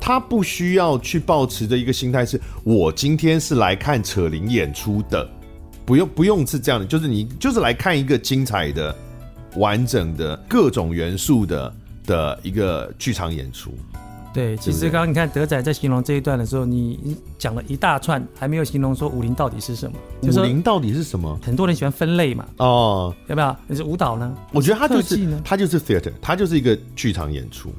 [0.00, 5.28] 他不需要去抱持的一个心态是：我今天是来看扯铃演出的，
[5.84, 8.96] 不用不用是这样的，就是你就是来看一个精彩的、
[9.56, 11.74] 完整的各种元素的
[12.06, 13.74] 的一个剧场演出。
[14.32, 19.96] 对，其实刚刚你看德仔在形容这一段的时候，你讲了一大串，还没有形容说武林到底是什么。
[20.22, 21.38] 武林到底是什么？
[21.42, 22.46] 很多人喜欢分类嘛。
[22.56, 23.54] 哦，要不要？
[23.66, 24.34] 你是舞蹈呢？
[24.52, 27.70] 我觉得它就是它就是 theater，它就是一个剧场演出。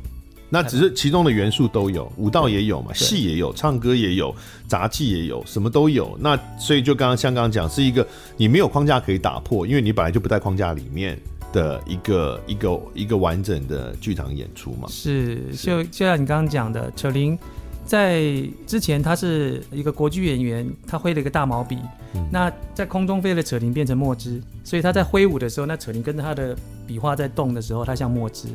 [0.49, 4.35] 那只是其中的元素都有，舞蹈也有嘛，戏也有，唱歌也有，
[4.67, 6.15] 杂技也有，什么都有。
[6.19, 11.19] 那所以就刚刚像刚刚讲，是一个你没有框架可以打破，因为你本来就不在框架里面。
[11.53, 17.39] 的一个一个一个完整的剧场演出嘛，是就就像你刚刚讲的，扯铃
[17.85, 18.21] 在
[18.65, 21.77] 之前他是一个国剧演员，他挥了一个大毛笔，
[22.15, 28.49] 嗯、那在空中飞的扯铃变成墨汁，所以他在挥舞的时候，那扯铃跟着他的笔画在动的时候，它像墨汁。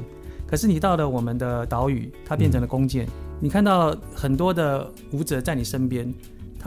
[0.46, 6.12] 可是你到了我们的岛屿，它变成了弓箭，嗯、你看到很多的舞者在你身边。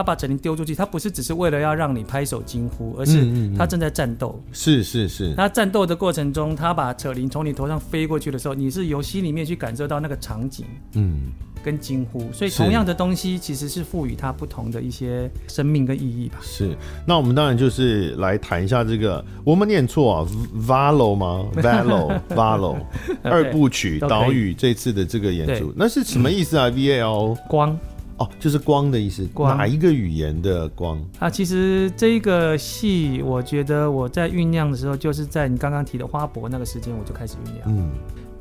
[0.02, 3.24] 他把扯铃丢出去，他不是只是为了要让你拍手惊呼，而是
[3.56, 4.44] 他正在战斗。
[4.52, 5.36] 是是是。
[5.36, 11.32] 他战斗的过程中，他把扯铃从你头上飞过去的时候，你是由心里面去感受到那个场景，嗯，
[11.64, 12.28] 跟惊呼。
[12.34, 16.40] 所以同样的东西其实是赋予它不同的一些生命跟意义吧。
[16.42, 16.76] 是。
[17.06, 20.28] 那我们当然就是来谈一下这个，我们念错啊
[20.68, 21.46] ，Valo 吗？
[21.62, 22.78] Valo Valo
[23.22, 27.78] 二部曲岛屿这次的这个演出，那是什么意思啊？V A L 光。
[28.22, 29.28] 哦，就是光的意思。
[29.34, 31.30] 光哪一个语言的光啊？
[31.30, 37.64] 其实这一个戏，我觉得我在酝酿的时候，就是在你刚刚提的花博那个时间，我就开始酝酿。
[37.66, 37.90] 嗯，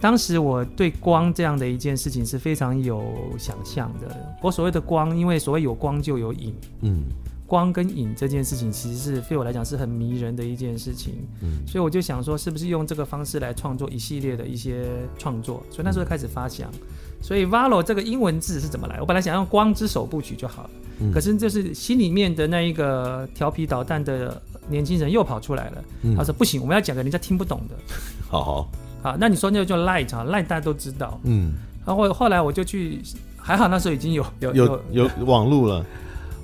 [0.01, 3.03] 当时我对光这样的一件事情是非常有
[3.39, 4.35] 想象的。
[4.43, 6.55] 我所谓的光，因为所谓有光就有影。
[6.83, 7.05] 嗯。
[7.47, 14.87] 光跟影这件事情，其实是对我来讲是很迷人的一件事情，嗯，所以我就想说，是不是用这个方式来创作一系列的一些
[15.19, 15.61] 创作？
[15.69, 16.71] 所以那时候开始发想，
[17.23, 18.99] 所以 Valo 这个英文字是怎么来？
[19.01, 27.75] 我本来想用光之手部曲就好了，嗯，可是就是心里面的那一个调皮捣蛋的年轻人又跑出来了，嗯，他说不行，我们要讲个人家听不懂的，
[28.29, 28.69] 好好，
[29.03, 31.53] 好，那你说那就叫 Light 啊，Light 大家都知道，嗯，
[31.87, 33.01] 然后后来我就去，
[33.37, 35.85] 还好那时候已经有有有有网路了。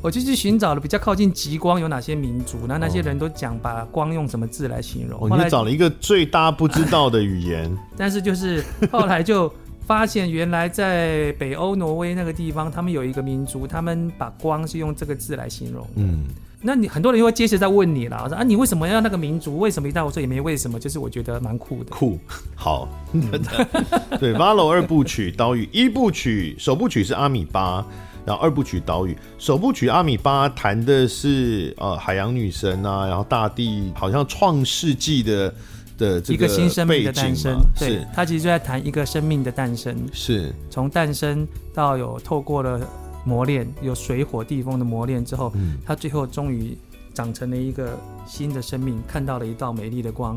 [0.02, 5.18] 我就去寻找了比较靠近极光有哪些民族，那那些人都讲把光用什么字来形容。
[5.18, 8.62] 我就找了一个最大不知道的语言， 但是就是
[8.92, 9.52] 后来就
[9.86, 15.86] 发现，原来在北欧挪威那个地方，他们有一个民族，他们把光是用这个字来形容。
[15.94, 16.24] 嗯，
[16.60, 19.58] 那你很多人又会接着在问你啦，我说啊，你为什么要那个民族？
[19.58, 20.04] 为什么一大？
[20.04, 21.90] 我说也没为什么，就是我觉得蛮酷的。
[21.90, 22.18] 酷，
[22.56, 22.88] 好，
[24.18, 27.86] 对，Valo 二部曲岛屿一部曲首部曲是阿米巴，
[28.24, 35.54] 然后二部曲岛屿首部曲阿米巴谈的是呃海洋女神啊，然后大地好像创世纪的
[35.96, 40.52] 的这个一个新生命的诞生，对是，他其实就在谈一个生命的诞生，是。
[40.70, 42.80] 从诞生到有透过了。
[43.26, 46.78] 磨练有水火地风的磨练之后，嗯，他最后终于
[47.12, 50.36] 长成了一个新的生命，看到了一道美丽的光，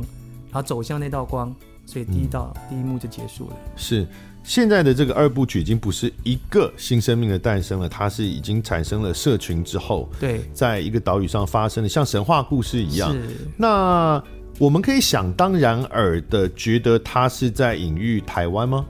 [0.52, 1.56] 然后走向那道光，
[1.86, 3.56] 所以第一道、嗯、第一幕就结束了。
[3.76, 4.08] 是。
[4.44, 13.12] 现在的这个二部曲已经不是一个新生命的诞生了，它是已经产生了社群之后，对，在一个岛屿上发生的像神话故事一样。
[13.12, 13.22] 是。
[13.56, 14.24] 那
[14.60, 18.86] 我们可以想当然耳的觉得他是在隐喻台湾吗？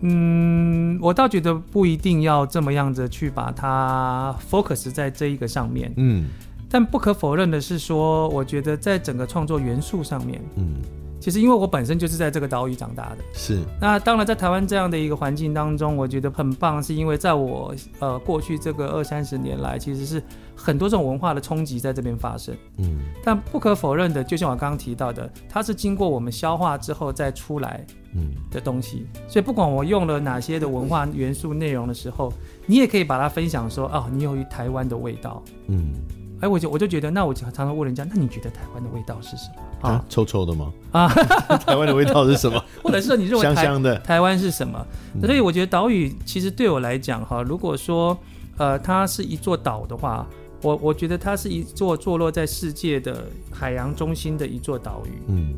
[0.00, 5.90] 嗯，我倒觉得不一定要这么样子去把它 focus 在这一个上面。
[5.96, 6.26] 嗯，
[6.68, 10.74] 但不可否认的是说，我觉得在整个创作元素上面，嗯。
[11.20, 13.58] 其实，因为我本身就是在这个岛屿长大的，是。
[13.80, 20.22] 那当然，在台湾这样的一个环境当中，我觉得很棒，是因为在我呃过去这个二三十年来，其实是
[20.60, 22.54] 很多这种文化的冲击在这边发生。
[22.78, 22.98] 嗯。
[23.24, 29.06] 但不可否认的，就像我刚刚提到的，它是经过我们消化之后再出来，嗯的东西。
[29.28, 32.32] 所以，不管我用了哪些的文化元素内容的时候，
[32.66, 35.42] 你也可以把它分享说，哦，你有一台湾的味道。
[35.68, 35.92] 嗯。
[36.40, 39.88] 哎，我就我就觉得，那我常常问人家，那你觉得台湾的味道是什么？
[39.88, 40.72] 啊，臭臭的吗？
[40.92, 41.08] 啊，
[41.66, 42.62] 台湾的味道是什么？
[42.80, 44.86] 或者是说你认为香香的台湾是什么？
[45.20, 48.16] 所以我觉得岛屿其实对我来讲，哈，如果说
[48.56, 50.24] 呃它是一座岛的话，
[50.62, 55.10] 我我觉得它是一座坐落在世界的海洋中心的一座岛屿。
[55.28, 55.54] 嗯，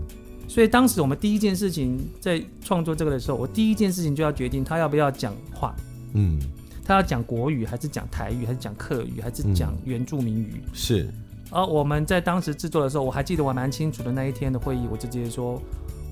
[0.48, 5.74] 所以当时我们第一件事情在创作这个的时候，我第一件事情就要决定他要不要讲话。
[6.14, 6.38] 嗯。
[6.82, 10.55] 他要讲国语还是讲台语还是讲客语还是讲原住民语？
[10.57, 11.09] 嗯、是。
[11.48, 15.62] 而我们在当时制作的时候，我还记得我蛮清楚的那一天的会议，我就直接说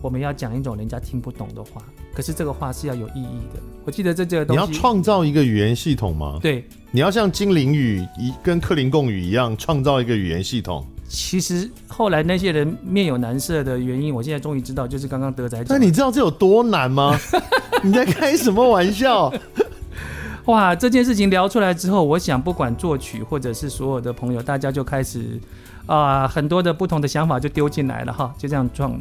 [0.00, 1.82] 我们要讲一种人家听不懂的话，
[2.14, 3.60] 可是这个话是要有意义的。
[3.84, 6.38] 我记得这这个东西，你要创造一个语言系统吗？
[6.40, 10.84] 对，你要像精灵语一跟克林贡语一样创造一个语言系统。
[11.06, 15.66] 其实后来那些人面有难色的原因，我现在终于知道，就是刚刚德仔讲。
[15.68, 17.18] 那你知道这有多难吗？
[17.82, 19.32] 你在开什么玩笑？
[20.46, 25.38] 哇，这件事情聊出来之后，我想不管作曲或者是所有的朋友，大家就开始
[25.84, 28.98] 啊、呃，很多的不同的想法就丢进来了哈，就这样撞。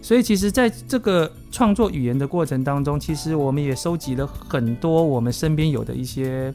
[0.00, 6.52] 所以其实在这个创作语言的过程当中，其实我们也收集了很多我们身边有的一些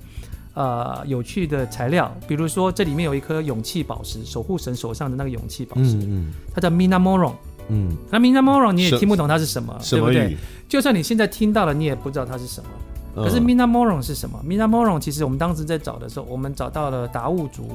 [0.54, 7.34] 呃有趣的材料，比如说这里面有一颗勇气宝石，守护神手上的那个勇气宝石，嗯嗯，它叫 Minamoron，
[7.70, 10.38] 嗯，那 Minamoron 你也听不懂它是什么，什对不对？
[10.68, 12.70] 就算你现在听到了，你也不知道它是什么。
[13.14, 17.70] 可是 Minamoron 是什么？Minamoron 其实我们当时在找的时候，我们找到了达悟族，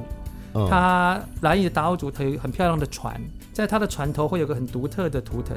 [0.70, 3.20] 他兰屿的达悟族，他有很漂亮的船，
[3.52, 5.54] 在他的船头会有个很独特的图腾，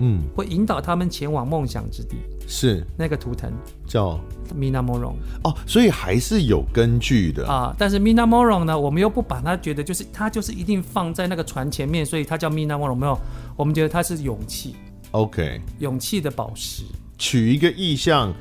[0.00, 2.16] 嗯，会引导他们前往梦想之地。
[2.46, 3.52] 是那个图腾
[3.86, 4.18] 叫
[4.58, 7.72] Minamoron 哦，所以还是有根据的啊。
[7.78, 13.16] 但是 Minamoron 呢，我们又不把它觉得就是它就是一定放在那个船前面，所以它叫 Minamoron 没有，
[13.56, 14.74] 我们觉得它是勇气。
[15.12, 16.82] OK，勇气的宝石，
[17.16, 18.34] 取一个意象。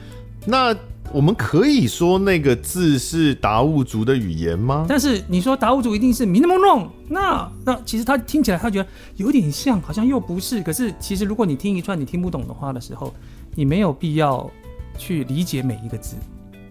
[0.45, 0.75] 那
[1.11, 4.85] 我们可以说那个字是达悟族的语言吗？
[4.87, 10.61] 但是你说达悟族一定是 Minamoron，那那其实他听起来他觉得有点像，好像又不是。
[10.61, 13.13] 可是其实如果你听一串你听不懂的话的时候，
[13.55, 14.49] 你没有必要
[14.97, 16.15] 去理解每一个字。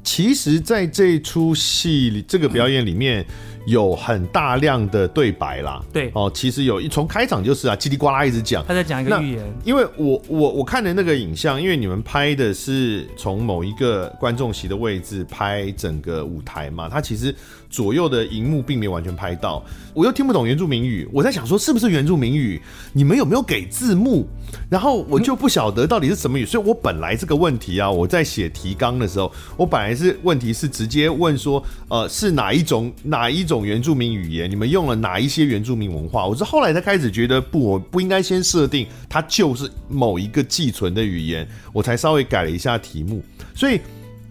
[0.04, 3.26] 其实，在这出戏里，这个表演里面。
[3.68, 9.44] 有很大量的对白啦，对哦，其实有一从开场就是啊，叽里呱啦一直讲，他在讲一个预言。
[9.62, 17.34] 因为我我我看的那个影像，因为你们拍的是从某一个观众席的位置拍整个舞台嘛，他其实
[17.68, 19.62] 左右的荧幕并没有完全拍到，
[19.92, 22.58] 我又听不懂原住民语，我在想说是不是原住民语？
[22.94, 24.26] 你们有没有给字幕？
[24.70, 33.57] 然后我就不晓得到底是什么语，所以我本来这个问题啊，我在写提纲的时候，我本来是问题是直接问说，呃，是哪一种哪一种。
[33.64, 36.26] 原住民语言，你们用了哪一些原住民文化？
[36.26, 43.22] 我是后来才开始觉得不，我不应该先设定它就是某一个寄存的语言，我才稍微改了一下题目。
[43.54, 43.80] 所以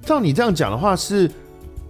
[0.04, 1.30] 照你这样讲的话是，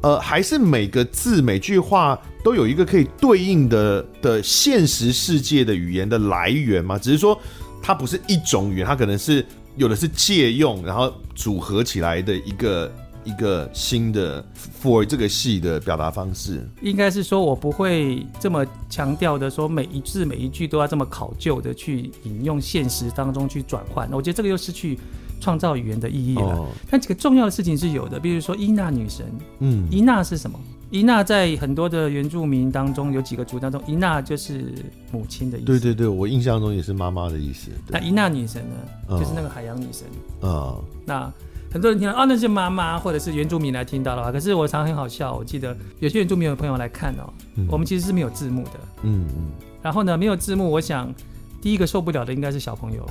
[0.01, 6.97] 呃，还是每个字每句话都有一个可以对应的的现实世界的语言的来源吗？
[6.97, 7.39] 只是说
[7.81, 12.91] 它不是一种语言，它可能是有的是借用，然后组合起来的一个。
[13.27, 14.41] 一个新的
[14.81, 24.09] for 这个戏的表达方式，应该是说，我不会这么强调的说，每一字每一句都要这么考究的去引用现实当中去转换。
[24.13, 24.97] 我觉得这个又失去
[25.41, 26.41] 创造语言的意义了。
[26.41, 29.25] 哦、但几个重要的事情是有的，比如说伊娜女神，
[29.59, 30.57] 嗯，伊娜是什么？
[30.89, 34.73] 伊娜在很多的原住民当中有几个族当中，伊娜就是
[35.11, 35.65] 母亲的意思。
[35.65, 37.69] 对对对，我印象中也是妈妈的意思。
[37.89, 38.75] 那伊娜女神呢，
[39.09, 40.07] 嗯、就是那个海洋女神。
[40.43, 41.29] 嗯，那
[41.71, 48.71] 很多人听到啊，那是妈妈或者是原住民来听到的话，可是我常常很好笑，我记得有些原住民有朋友来看哦，嗯、我们其实是没有字幕的。
[49.03, 49.35] 嗯嗯。
[49.35, 49.51] 嗯
[49.81, 51.13] 然后呢，没有字幕，我想
[51.61, 53.05] 第一个受不了的应该是小朋友。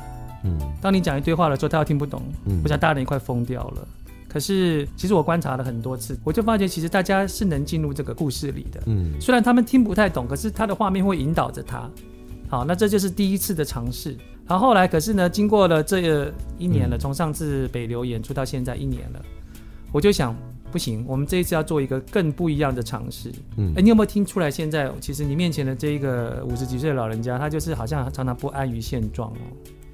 [0.45, 0.59] 嗯。
[0.81, 3.87] 当你讲一堆话的时候，他又听不懂，嗯、我想大人也快疯掉了。
[4.29, 8.83] 可是，其实我观察了很多次，我就发觉其实大家是能进入这个故事里的。
[8.87, 11.89] 嗯，虽然他们听不太懂，可是他的画面会引导着他。
[12.49, 14.17] 好，那这就是第一次的尝试。
[14.49, 19.21] 然后后来，可是呢，经过了这一年了，从上次北流演出到现在一年了，
[19.91, 20.37] 我就想，
[20.71, 23.33] 不行，我们这一次要做一个更不一样的尝试。
[23.57, 24.49] 嗯，哎，你有没有听出来？
[24.49, 29.41] 现在其实你面前的这一个五十几岁的老人家，他就是好像常常不安于现状哦，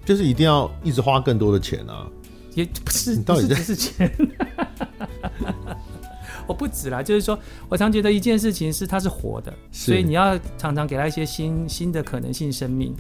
[0.05, 2.07] 就是一定要一直花更多的钱啊。
[2.55, 4.13] 也不是，不是只是钱，
[6.47, 7.03] 我不止啦。
[7.03, 7.39] 就是说
[7.71, 12.95] 我常觉得一件事情是它是活的，所以你要常常给他一些新新的可能性生命。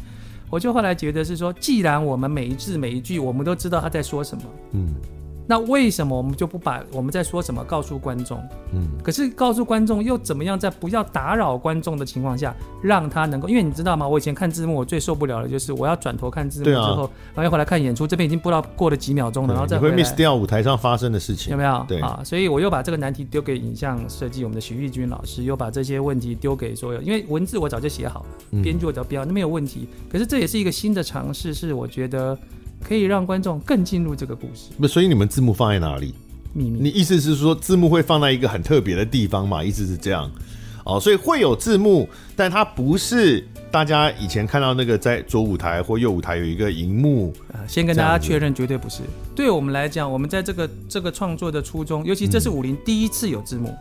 [0.52, 4.94] 我就后来觉得是说，既然我们每一字每一句我们都知道他在说什么，嗯。
[5.46, 8.38] 那为什么我们就不把我们在说什么告诉观众？
[8.72, 13.48] 嗯，可是告诉观众又怎么样，在不要打扰观众的情况下，让他能够？
[13.48, 14.06] 因为你知道吗？
[14.06, 21.84] 我以前看字幕，我最受不了的就是我要转头看字幕之后，啊、然后又回来看演出，这边已经不知道过了几秒钟了，然后再回来会 miss 掉舞台上发生的事情，有没有？
[21.88, 28.20] 对啊，所以我又把这个难题丢给影像设计我们的徐玉军老师，又把这些问题丢给所有，因为文字我早就写好
[28.52, 29.88] 了，编剧我早标，那没有问题。
[30.10, 32.38] 可是这也是一个新的尝试，是我觉得。
[32.82, 34.70] 可以让观众更进入这个故事。
[34.78, 36.14] 不，所以你们字幕放在哪里？
[36.52, 36.80] 秘密。
[36.80, 39.62] 你意思是说字幕会放在一个很特别的地方嘛？
[39.64, 40.30] 意思是这样。
[40.84, 47.32] 哦，所以会有字幕，但它不是大家以前看到那个在左舞台或右舞台有一个荧幕。
[47.68, 49.02] 先跟大家确认，绝对不是。
[49.34, 53.72] 对我们来讲，我们在这个这个创作的初衷，尤其这是武林第一次有字幕。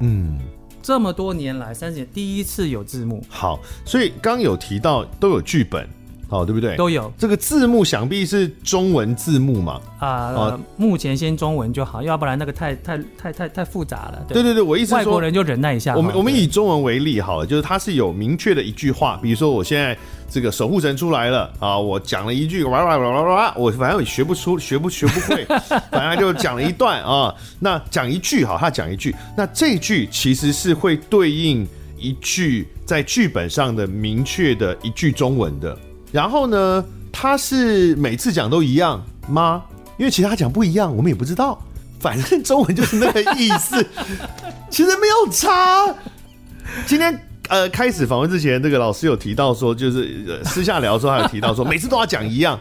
[0.00, 0.38] 嗯，
[0.82, 3.24] 这么多年来，三十年第一次有字幕。
[3.30, 5.88] 好，所以刚有提到都有剧本。
[6.30, 6.76] 好，对不对？
[6.76, 9.80] 都有这个字幕，想必是中文字幕嘛？
[9.98, 14.24] 啊，呃、目前先中文就好，要不然那个太太太太太复杂了。
[14.28, 15.96] 对对对，我意思说，外国人就忍耐一下。
[15.96, 19.98] 我们我们以中文为例好了，就是它是有明确的一句话，比如说我现在
[20.30, 25.44] 这个守护神出来了啊，我讲了一句哇哇哇哇哇，我反正也学不出， 学不学不会，
[25.90, 27.34] 反正就讲了一段啊。
[27.58, 31.66] 那讲一句好，他讲一句，那这句其实是会对应
[31.98, 35.76] 一句在剧本上的明确的一句中文的。
[36.12, 39.62] 然后呢，他是每次讲都一样吗？
[39.98, 41.60] 因为其他讲不一样，我们也不知道。
[41.98, 43.86] 反正中文就是那个意思，
[44.70, 45.94] 其实没有差。
[46.86, 52.58] 今天呃开始访问之前，这个老师有提到说，就是、呃、私下聊的时候，他有提到说，每次都要讲一样。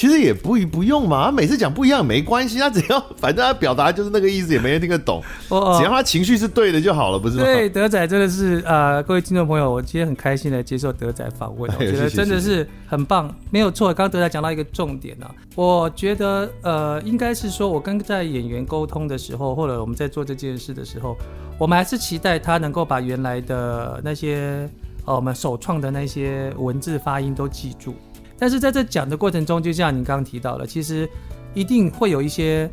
[0.00, 5.22] 其实也不不用嘛，他每次讲不一样没关系，他只要 反正他表达就是那个意思，也没人听得懂。
[5.50, 7.44] 哦哦，只要他情绪是对的就好了，不是吗？
[7.44, 13.88] 对，德仔真的是呃，各位听众朋友，我今天很开心的接受德仔访问，我 觉得真的是很棒，哎、没有错。
[13.88, 21.14] 刚刚德仔讲到一个重点啊，我觉得呃，应该是说我跟在演员沟通的时候，或者我们在做这件事的时候，
[21.58, 24.66] 我们还是期待他能够把原来的那些
[25.04, 27.94] 呃我们首创的那些文字发音都记住。
[28.40, 31.08] 但是在这讲的过程中，就像你刚刚提到了，其实
[31.54, 32.68] 一定会有一些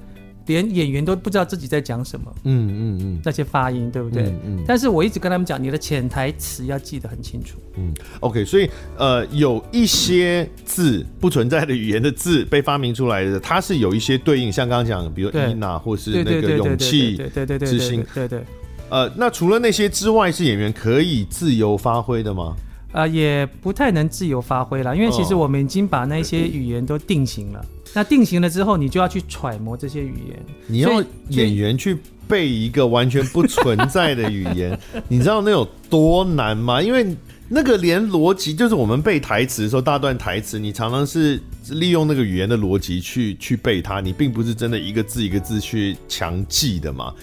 [0.45, 4.23] 连演员都不知道自己在讲什么，嗯嗯嗯，那些发音对不对？
[4.23, 4.63] 嗯，嗯。
[4.65, 7.57] 但是我一直跟他们讲，你的潜台词要记得很清楚。
[7.75, 18.43] 嗯，OK，所以呃，有一些字不存在的语言的字被发明出来的，它是有一些对应，像刚刚讲，比如伊娜或是那个勇气、对对对对对对。
[18.89, 22.55] 呃，那除了那些之外，是演员可以自由发挥的吗？
[22.91, 27.59] 啊、呃，也不太能自由发挥了，因为其实我们已经把那些语言都定型了。
[27.59, 30.45] 哦、那定型了之后，你就要去揣摩这些语言。
[30.67, 34.77] 你要演员去背一个完全不存在的语言，
[35.07, 36.81] 你知道那有多难吗？
[36.81, 37.05] 因为
[37.49, 47.13] 那个连逻辑，就是我们背台词的时候，大段台词，你常常是利用那个语言的逻辑去去背它，你并不是真的一个字一个字去强记的嘛。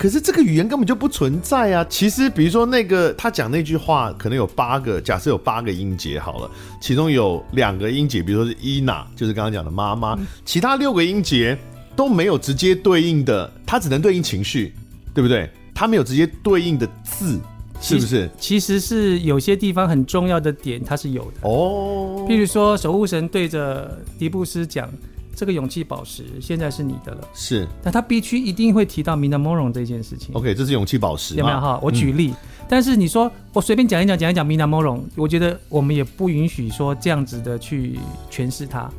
[0.00, 1.86] 可是这个语言根本就不存在啊！
[1.90, 11.54] 其实，比如说那个他讲那句话，可能有八个，假设有八个音节好了，其中有两个音节，比如说是伊娜，就是刚刚讲的妈妈，其他六个音节
[11.94, 14.72] 都没有直接对应的，它只能对应情绪，
[15.12, 15.50] 对不对？
[15.74, 17.38] 它没有直接对应的字，
[17.78, 18.30] 是不是？
[18.38, 22.24] 其实，是有些地方很重要的点，它是有的哦。
[22.26, 24.88] 譬如说，守护神对着迪布斯讲。
[25.34, 30.34] 这个勇气宝石现在是你的了，是，但他必须一定会提到 Minamoro 这件事情。
[30.34, 31.60] OK，这是勇气宝石，有没有？
[31.60, 31.80] 哈？
[31.82, 32.36] 我举例，嗯、
[32.68, 37.98] 但是你说我随便讲一讲，讲一讲 Minamoro，我觉得我们也不允许说这样子的去
[38.30, 38.90] 诠释它。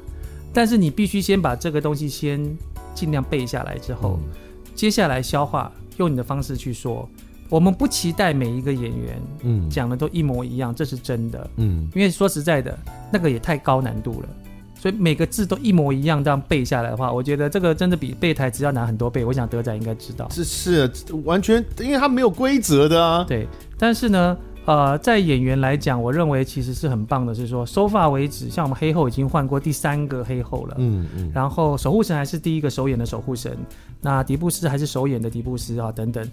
[0.54, 2.44] 但是你必须先把这个东西先
[2.94, 4.30] 尽量背下来之后，嗯、
[4.74, 7.08] 接下来消化，用你的方式去说。
[7.50, 12.80] 我们不期待每一个演员，嗯，讲的都一模一样，这是真的，嗯，因为说实在的，
[13.12, 14.30] 那个也太高难度了，
[14.82, 19.24] 所以每个字都一模一样这样背下来的话，我觉得这个真的比背台词要难很多倍。
[19.24, 20.92] 我想德仔应该知道，是是
[21.24, 23.24] 完全，因为他没有规则的啊。
[23.24, 33.56] 对，但是呢，呃，在演员来讲，我认为其实是很棒的，是说收发为止，像我们黑后已经换过第三个黑后了，嗯嗯，然后守护神还是第一个首演的守护神，
[34.02, 36.28] 那迪布斯还是首演的迪布斯啊，等等。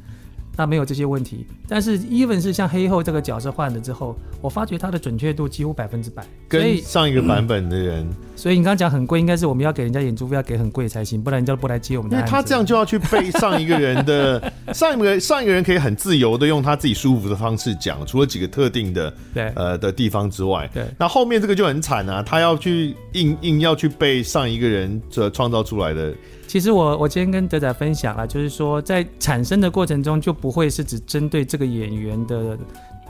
[0.58, 8.04] 那没有这些问题，但是 even 是像黑后这个角色换了之后，我发觉它的准确度几乎百分之百，跟上一个版本的人。
[8.34, 12.16] 所以你刚刚讲很贵，应该是我们要给人家演出费要给很贵才行，不然人家不来接我们的。
[12.16, 20.84] 因为他这样就要去背上一个人的 上一个上一个人可以很自由的用他自己舒服的方式讲，除了几个特定的对呃的地方之外，对。
[20.98, 26.12] 那后面这个就很惨啊，他要去硬硬要去背上一个人这创造出来的。
[26.48, 32.58] 其实我我今天跟德仔分享了，就是说在产生的过程中就不会是只针对这个演员的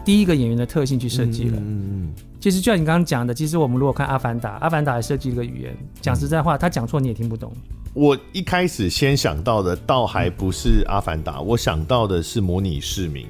[0.05, 1.57] 第一个演员的特性去设计了。
[1.57, 2.13] 嗯嗯。
[2.41, 7.53] 其实就像你刚刚讲的，其实我们如果看《阿凡达》，《阿凡达》也设计了个语言，讲实在话，他讲错你也听不懂。
[7.95, 13.25] 我一开始先想到的倒还不是《阿凡达》，我想到的是模拟市民。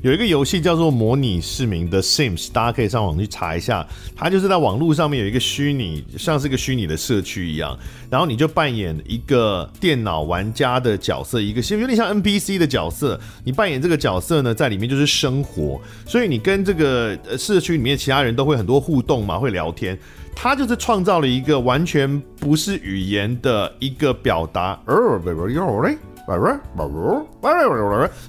[0.00, 3.84] 有一个游戏叫做《模拟市民的 Sims》，大家可以上网去查一下。
[4.14, 7.76] 它就是在网络上面有一个虚拟，像是一个虚拟的社区一样，
[8.08, 13.18] 然后你就扮演一个电脑玩家的角色，一个有点像 NPC 的角色。
[13.42, 19.98] 你扮演这个角色呢，在里面就是生活，所以你跟这个社区里面其他人都会很多互动嘛，会聊天。
[20.32, 24.78] 它就是创造了一个完全不是语言的一个表达，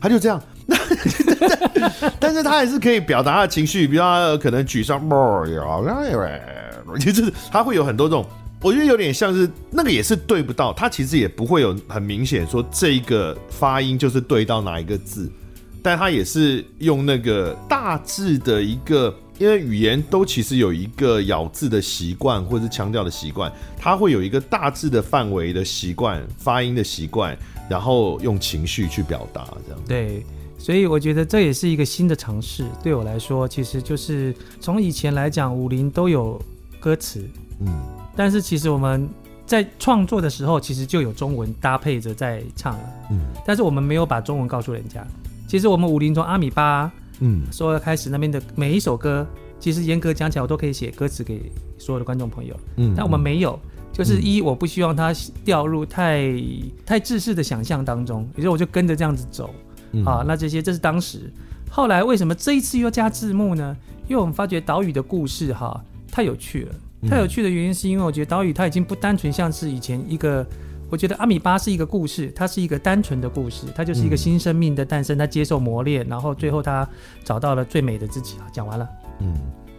[0.01, 0.41] 他就这样。
[2.19, 4.99] 但是他还是可以表达他的情绪，比如他可能沮丧，
[6.99, 8.25] 就是他会有很多这种，
[8.61, 15.31] 我觉得有点像是那个也是对不到，他其实也不会有很明显说这一个发音就是对到哪一个字，
[15.81, 27.37] 但他也是用那个大致的一个，因为语言都其实有一个咬字的习惯或者是腔调的习惯，他会有一个大致的范围的习惯，发音的习惯，
[27.69, 29.81] 然后用情绪去表达这样。
[29.87, 30.25] 对。
[30.59, 36.39] 所以我觉得这也是一个新的尝试，对我来说，其实就是从以前来讲，武林都有
[36.81, 37.23] 歌词，
[37.61, 37.67] 嗯，
[38.13, 39.09] 但是其实我们
[39.45, 45.01] 在创作的时候，其实就有中文搭配着在唱了，嗯，但是我们没有把中文告诉人家。
[45.47, 46.91] 其实我们武林从阿米巴，
[47.21, 49.25] 嗯，说开始那边的每一首歌，
[49.61, 53.57] 其实严格讲起来，我都可以写歌词给所有的观众朋友，嗯，但我们没有，
[53.93, 55.13] 就是一，我不希望他
[55.45, 56.31] 掉入太
[56.85, 59.49] 太自私的想象当中，于是我就跟着这样子走。
[59.91, 61.31] 嗯、啊，那这些这是当时，
[61.69, 63.75] 后来为什么这一次又加字幕呢？
[64.07, 65.81] 因为我们发觉岛屿的故事哈、啊、
[66.11, 66.75] 太有趣了，
[67.07, 70.45] 太有趣的原因是因为我觉得岛屿它已经不单纯像是以前一个，
[70.89, 76.87] 我觉得阿米巴是一个故事，它是一个单纯的故事，它就是一个新生命的诞生，它接受磨练，然后最后它
[77.23, 78.49] 找到了最美的自己啊。
[78.51, 79.33] 讲完了，嗯，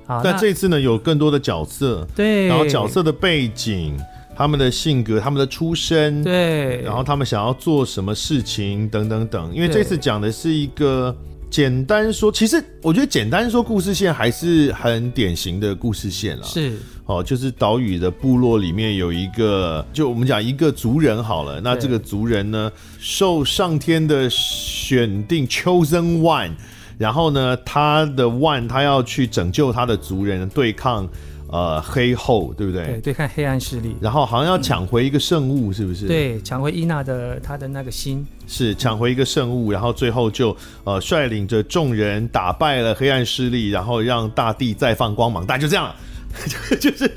[0.07, 3.99] 好，但这一次呢有更多的角色，对，然后角色的背景。
[4.41, 9.55] 他们的性格，他们的出身，对，然后他们想要做什么事情，等等等。
[9.55, 11.15] 因为这次讲的是一个
[11.51, 16.45] 简单说，其实我觉得简单说故事线还是很典型的故事线了。
[16.47, 16.73] 是
[17.05, 21.61] 哦，就是岛屿的部落里面有一个，就我们讲一个族人好了。
[21.61, 26.53] 那这个族人呢，受上天的选定，chosen one，
[26.97, 31.07] 然后呢，他的 one 他要去拯救他的族人，对抗。
[31.53, 32.87] 呃，黑后对不对？
[32.87, 36.07] 对，对抗黑暗势力，然后好像要抢回一个圣物，是不是？
[36.07, 45.97] 对，抢回伊娜的她的那个心，是抢回一个圣物，然后最后就呃率领着众人打败了黑暗势力，然后让大地再放光芒，大家就这样了，
[46.79, 47.11] 就是，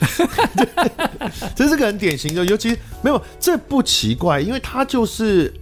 [1.56, 5.54] 这是个很典型的，尤其没有这不奇怪，因为它就是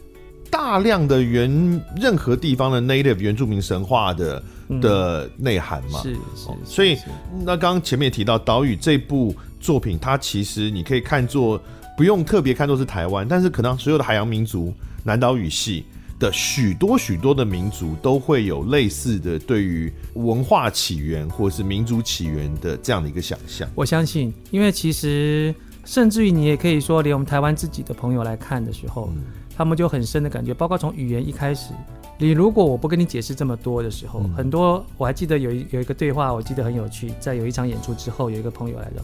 [0.50, 4.42] 大量的原任何地方的 native 原住民神话的。
[4.80, 6.98] 的内涵嘛，是是，所以
[7.44, 11.62] 那刚刚前面也提到《岛屿》这部作品，它其实你可以看作
[11.98, 15.84] 不用特别看作是台湾，但是可能所有的海洋民族、南岛语系
[16.20, 23.68] 的许多许多的民族都会有类似的对于文化起源或是民族起源的这样的一个想象。
[23.76, 25.54] 我相信，因为其实
[25.84, 29.24] 甚至于你也可以说，连我们台湾自己的朋友来看的时候，嗯、
[29.56, 31.74] 他们就很深的感觉，包括从语言一开始。
[32.22, 37.12] 你如果我不跟你解释这么多的时候，嗯、很多我还记得有一有一个对话，我记得很有趣。
[37.20, 39.04] 在有一场演出之后，有一个朋友来了，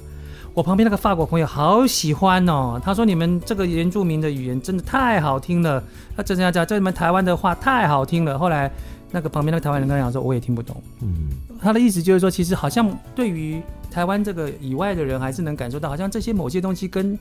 [0.53, 5.83] 我旁边那个法国朋友好喜欢哦，他说你们这个原住民的语言真的太好听了，
[6.15, 8.37] 他真的要讲这你们台湾的话太好听了。
[8.37, 8.71] 后来
[9.09, 10.79] 那个旁边那个台湾人跟他讲说，我也听不懂。
[11.01, 13.59] 嗯，他的意思就是说，其实好像对于
[13.89, 17.17] 台湾这个以外的人，还是能感受到，好像这些某些东西跟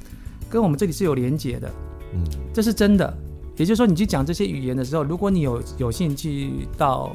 [0.51, 1.71] 跟我们这里是有连结的。
[2.13, 2.23] 嗯，
[2.53, 3.17] 这是真的。
[3.57, 7.15] 也就是说，你去讲这些语言的时候，如果你有有兴趣到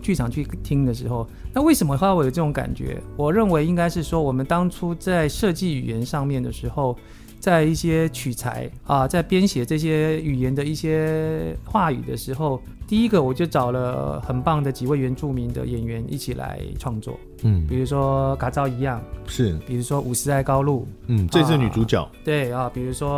[0.00, 3.02] 剧场去听的时候，那为什么会有这种感觉？
[3.16, 6.96] 我认为应该是说，我们当初在设计语言上面的时候。
[7.40, 23.10] 在一些取材啊，在编写这些语言的一些话语的时候，第一个我就找了很棒的几位原住民的演员一起来创作，嗯，比如说嘎造一样是，比如说五十爱高路，嗯，这是女主角，啊对啊，比如说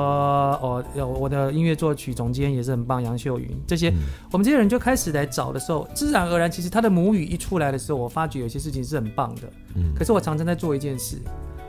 [0.62, 0.85] 哦，
[1.18, 3.97] 我的音乐作曲总监也是很棒，杨秀云，这些、嗯、
[4.31, 9.43] 我们这些人就开始来找的时候，自然而然，其实他的母语一出来的时候，我发觉有些事情是很棒的，
[9.75, 11.16] 嗯，可是我常常在做一件事。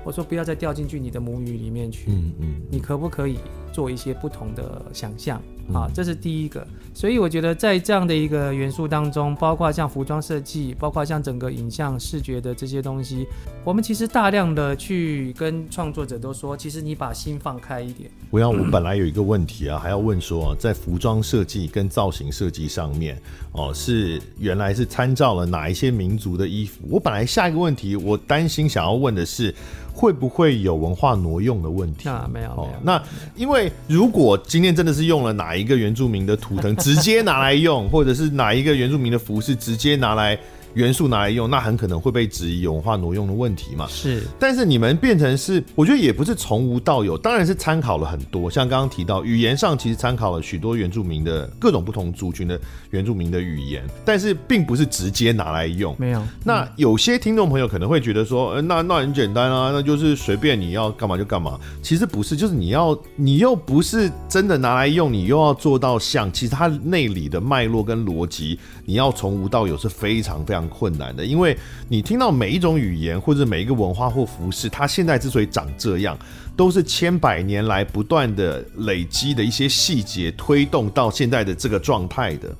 [0.04, 3.38] 我说不要再掉进去你的母语里面去，嗯嗯，你可不可以
[3.74, 5.42] 做一些不同的想象？
[5.74, 6.66] 啊，这是第一个。
[6.94, 13.26] 所以我觉得在这样的一个元素当中，包括像服装设计，包括像整个影像视觉的这些东西，
[13.64, 18.12] 我们其实大量的去跟创作者都说，其实你把心放开一点。
[18.30, 23.18] 我要，我本来有一个问题啊，还要问说，在服装设计跟造型设计上面，
[23.54, 26.82] 哦，是原来是参照了哪一些民族的衣服？
[26.90, 29.56] 我本来下一个问题，我担心想要问的是，
[29.94, 32.10] 会不会有文化挪用的问题？
[32.10, 32.70] 啊，没有，没有。
[32.84, 33.02] 那
[33.36, 40.38] 因为如果今天真的是用了哪一个原住民的图腾，直接拿来用，或者是哪一个原住民的服饰直接拿来。
[40.74, 43.88] 元素拿来用，那很可能会被质疑有文化挪用的问题嘛？
[43.88, 52.60] 是，但是你们变成是，我觉得也不是从无到有，当然是参考了很多，像刚刚提到语言上其实参考了许多原住民的各种不同族群的
[52.92, 55.96] 原住民的语言，但是并不是直接拿来用。
[55.98, 56.22] 没有。
[56.44, 61.60] 那有些听众朋友可能会觉得说，呃，那那很简单啊，那就是随便你要干嘛就干嘛。
[61.82, 71.58] 其实不是，就是你要你又不是真的拿来用，你又要做到像，其实它内里的脉络跟逻辑，你要从无到有是非常非常困难的，因为
[71.88, 76.18] 你听到每一种语言或者每一个文化或服饰，它现在之所以长这样，
[76.56, 82.54] 都是千百年来不断的累积的一些细节推动到现在的这个状态的。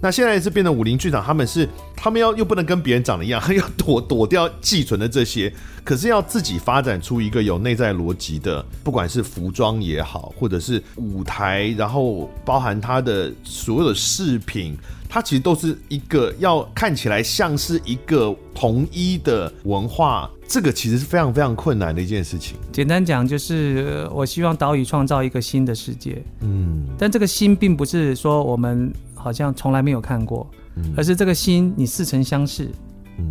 [0.00, 5.52] 那现在是变成武林剧场，他们是他们要又不能跟别人长得一样，要躲躲掉寄存的这些，
[5.82, 14.76] 可是要自己发展出一个有内在逻辑的，不管是服装也好，或者是舞台，然后包含它的所有的饰品。
[15.08, 22.56] 它其实都是一个要看起来像是一个统一的文化，这个其实是非常非常困难的一件事情。
[22.70, 32.70] 简单讲，就是我希望岛屿创造一个新的世界，嗯，但这个新并不是说我们好像从来没有看过，嗯，而是这个新你似曾相识。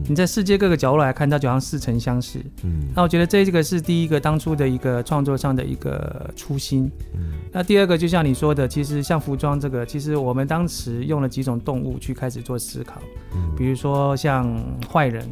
[0.08, 2.40] 你在世界各个角落来看，它就好像似曾相识。
[2.64, 6.92] 嗯，那我觉得这个是第一个当初的一个创作上的一个初心。
[7.14, 13.02] 嗯，那第二个就像你说的，其实像服装这个，其实我们当时用了几种动物去开始做思考。
[13.34, 14.62] 嗯，比如说像
[14.92, 15.26] 坏人，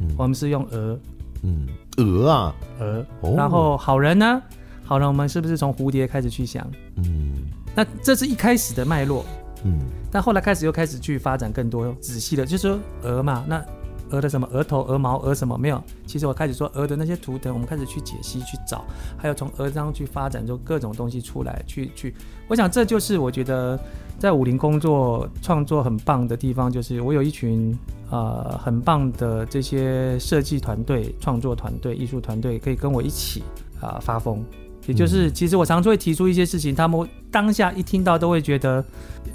[0.00, 0.98] 嗯，我们是用鹅。
[1.42, 3.06] 嗯，鹅啊，鹅。
[3.20, 3.34] 哦。
[3.36, 4.42] 然后好人呢？
[4.84, 6.66] 好人我们是不是从蝴蝶开始去想？
[6.96, 7.32] 嗯，
[7.74, 9.24] 那这是一开始的脉络。
[9.64, 9.78] 嗯，
[10.10, 13.64] 但后来开始又开始去发展更多仔细的，就是说鹅嘛，那。
[14.12, 15.82] 鹅的什么额头、鹅毛、鹅什么没有？
[16.06, 18.84] 其实我开始说鹅的那些图腾，我们开始去解析、去找，
[19.16, 22.14] 还有从鹅上去发展出各种东西出来，去去。
[22.46, 23.78] 我想这就是我觉得
[24.18, 27.76] 在武林工作创作很棒的地方，就是我有一群
[28.10, 33.42] 呃很棒的这些设计团队、创作团队、艺术团队，可以跟我一起
[33.80, 34.44] 啊、呃、发疯。
[34.86, 38.84] 也就是其实我常常会提出一些事情，他们当下一听到都会觉得，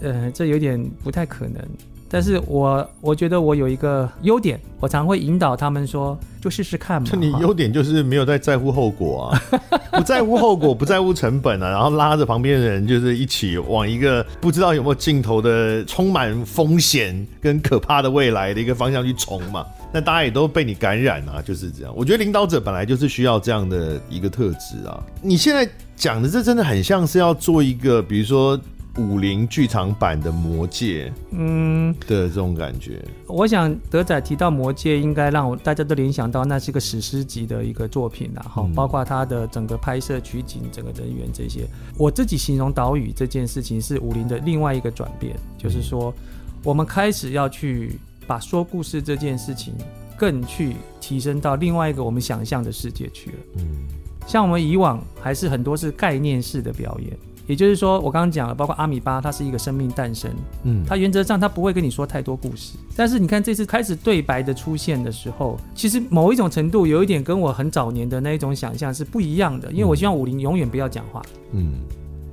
[0.02, 1.66] 呃，这有点不太可能。
[2.10, 7.10] 但是我我觉得我有一个优点，我常会引导他们说，就试试看嘛。
[7.20, 9.42] 你优点就是没有在在乎后果啊，
[9.92, 19.66] 不在乎后果，不在乎成本啊，然后拉着旁边的人就是一起往一个不知道有没有尽头的充满风险跟可怕的未来的一个方向去冲嘛。
[19.92, 21.94] 那大家也都被你感染啊，就是这样。
[21.96, 24.98] 我觉得领导者本来就是需要这样的一个特质啊。
[25.22, 28.58] 你现在讲的这真的很像是要做一个，比如说。
[28.98, 33.04] 武林剧场版的魔戒，嗯的这种感觉。
[33.28, 41.68] 我想德仔提到魔戒，应该让我大家都联想到那是一个史诗级的一个作品，然后包括它的整个拍摄取景、整个人员这些。
[41.98, 46.14] 我自己形容岛屿这件事情是武林的另外一个转变，就是说
[46.64, 49.74] 我们开始要去把说故事这件事情
[50.18, 53.38] 更去提升到另外一个我们想象的世界去了。
[53.58, 53.64] 嗯，
[54.26, 57.16] 像我们以往还是很多是概念式的表演。
[57.48, 60.30] 也就是说，我刚刚讲了，包括阿米巴，它是一个生命诞生，
[60.64, 62.78] 嗯，它原则上它不会跟你说太多故事。
[62.96, 71.22] 但是你看这次开始对白的出现的时候，其实某一种程度有一点跟我很早年的那一种想象是不一样的，因为我希望武林永远不要讲话，
[71.54, 71.76] 嗯。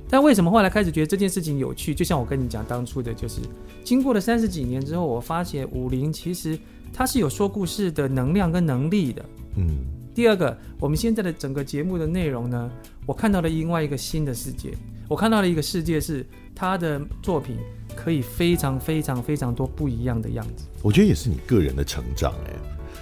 [0.07, 1.95] 但为什么后来开始觉得这件事情有趣？
[1.95, 3.41] 就像我跟你讲当初的，就是
[3.83, 6.59] 经过了三十几年之后，我发现武林其实
[6.93, 9.77] 它是有说故事的能量跟能力的，嗯。
[10.13, 12.71] 第二个，我们现在的整个节目的内容呢，
[13.05, 14.73] 我看到了另外一个新的世界。
[15.07, 17.55] 我看到了一个世界，是他的作品
[17.95, 20.65] 可以非常非常非常多不一样的样子。
[20.81, 22.51] 我觉得也是你个人的成长哎、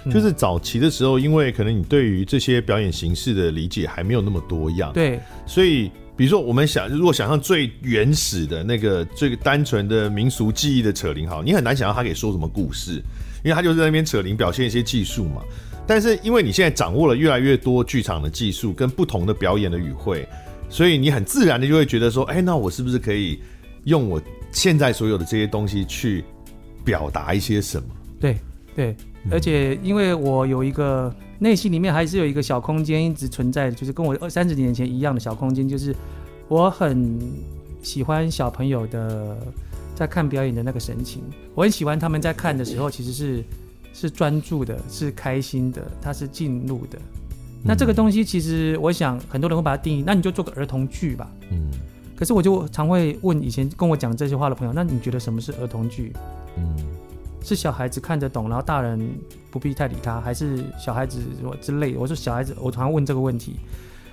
[0.04, 5.90] 欸，就是早期的时候，因为可能你对于这些表演形式的理解还没有那么多样，对，所以。
[6.16, 13.02] 比如说，我们想如果想象最原始的那个最单纯的民俗技艺的扯铃，好，你很难想象他可以说什么故事，
[13.42, 15.42] 因为他就是在那边扯铃表现一些技术嘛。
[15.88, 20.24] 但是因为你现在掌握了越来越多剧场的技术跟不同的表演的语汇，
[20.68, 23.40] 所以你很自然的就会觉得说，哎，那我是不是可以
[23.84, 26.24] 用我现在所有的这些东西去
[26.84, 27.88] 表达一些什么？
[28.20, 28.36] 对
[28.74, 28.96] 对，
[29.30, 31.14] 而且因为我有一个。
[31.40, 35.94] 内心里面还是有一个小空间一直存在，就是跟我二三十年前一样的小空间，就是
[36.48, 37.20] 我很
[37.82, 39.36] 喜欢小朋友的
[39.96, 41.22] 在看表演的那个神情，
[41.54, 43.44] 我很喜欢他们在看的时候其实是
[43.92, 46.98] 是专注的，是开心的，他是进入的。
[47.64, 51.28] 那这个东西其实我想很多人会把它定义，那你就做个儿童剧吧。
[51.50, 51.70] 嗯。
[52.14, 56.12] 可是我就常会问以前跟我讲这些话的朋友，那你觉得什么是儿童剧？
[56.58, 56.76] 嗯。
[57.42, 59.06] 是小孩子看得懂，然后大人
[59.50, 61.98] 不必太理他，还是小孩子什么之类的？
[61.98, 63.56] 我说小孩子，我常常问这个问题。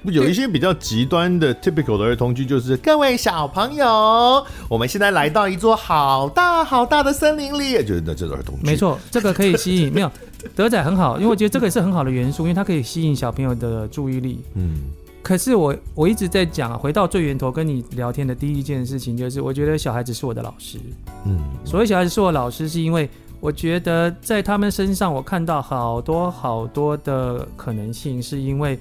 [0.05, 8.65] 有一些比较极端的 typical 的儿童剧，就是各位小朋友，我们现在来到一座好大好大的森林里，就是那这种儿童剧。
[8.65, 9.93] 没错，这个可以吸引。
[9.93, 10.11] 没有
[10.55, 14.39] 德仔很好，因为我觉得这个也是很好的元素，因为它可以吸引小朋友的注意力。
[14.55, 14.81] 嗯。
[15.23, 20.79] 可是我我一直在讲，回到最源头跟你聊天的第一件事情，就是我觉得小孩子是我的老师。
[21.25, 23.07] 嗯，所谓小孩子是我的老师，是因为
[23.39, 28.79] 我觉得在他们身上我看到好多好多的可能性，是因为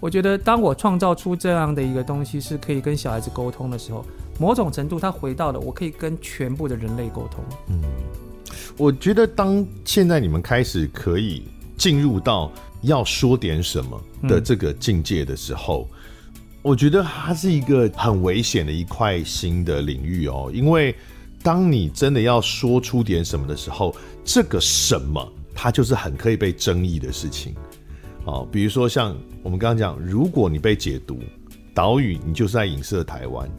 [0.00, 4.04] 我觉得当我创造出这样的一个东西是可以跟小孩子沟通的时候，
[4.40, 7.44] 某种程度他回到了我可以跟全部的人类沟通。
[7.68, 7.80] 嗯，
[8.76, 11.42] 我觉得当现在你们开始可以
[11.76, 12.52] 进入到。
[12.82, 15.88] 要说点什么的这个境界的时候，
[16.62, 20.52] 我觉得它是一个很危险的一块新的领域哦。
[20.54, 20.94] 因为
[21.42, 27.56] 当你真的要说出点什么的时候，这个什么它就是很可以被争议的事情
[28.24, 28.46] 哦。
[28.52, 31.18] 比如说像我们刚刚讲，如果你被解读
[31.74, 33.50] 岛屿，你就是在影射台湾，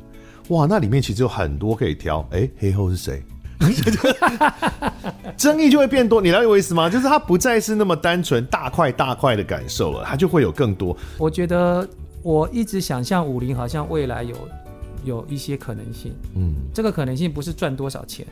[0.49, 2.25] 哇，那里面其实有很多可以挑。
[2.31, 3.21] 哎、黑后是谁？
[5.35, 6.89] 争议就会变多，你了解我意思吗？
[6.89, 10.95] 就是它不再是那么单纯大块大块的感受了，它就会有更多。
[11.17, 11.87] 我觉得
[12.23, 14.35] 我一直想象武陵好像未来有
[15.03, 18.25] 有一些可能性，嗯，这个可能性不是赚多少钱，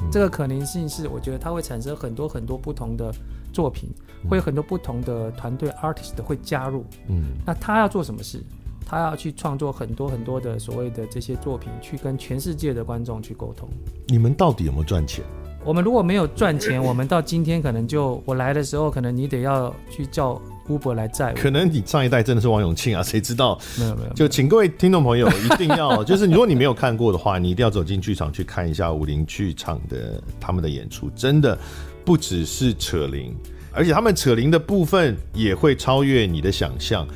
[0.00, 3.12] 嗯，这个可能性是我觉得它会产生很多很多不同的
[3.52, 3.88] 作品，
[4.28, 8.42] 会有很多不同的团队 artist 会加入，嗯，那他要做什么事？
[8.88, 13.68] 他要去创作很多很多的所谓的这些作品，去跟全世界的观众去沟通。
[14.06, 15.22] 你们到底有没有赚钱？
[15.64, 21.38] 我们如果没有赚钱， 我们到今天可能就我来的时候，可能你得要去叫 Uber 来载我。
[21.38, 23.58] 可能你上一代真的是王永庆啊，谁知道？
[23.78, 24.12] 没有没有。
[24.14, 31.58] 就请各位听众朋友一定要，就是如果你没有看过的话，你一定要走进剧场去看一下武林剧场的他们的演出，真的
[32.04, 33.34] 不只是扯铃，
[33.72, 37.06] 而且他们扯铃的部分也会超越你的想象。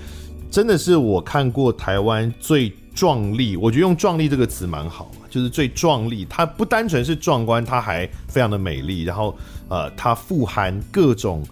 [0.53, 6.27] 真的是我看过台湾最壮丽，我觉得用“壮丽”这个词蛮好，就是最壮丽。
[6.29, 9.03] 它不单纯是壮观，它还非常的美丽。
[9.05, 9.35] 然后，
[9.71, 11.43] 呃，它富含各种。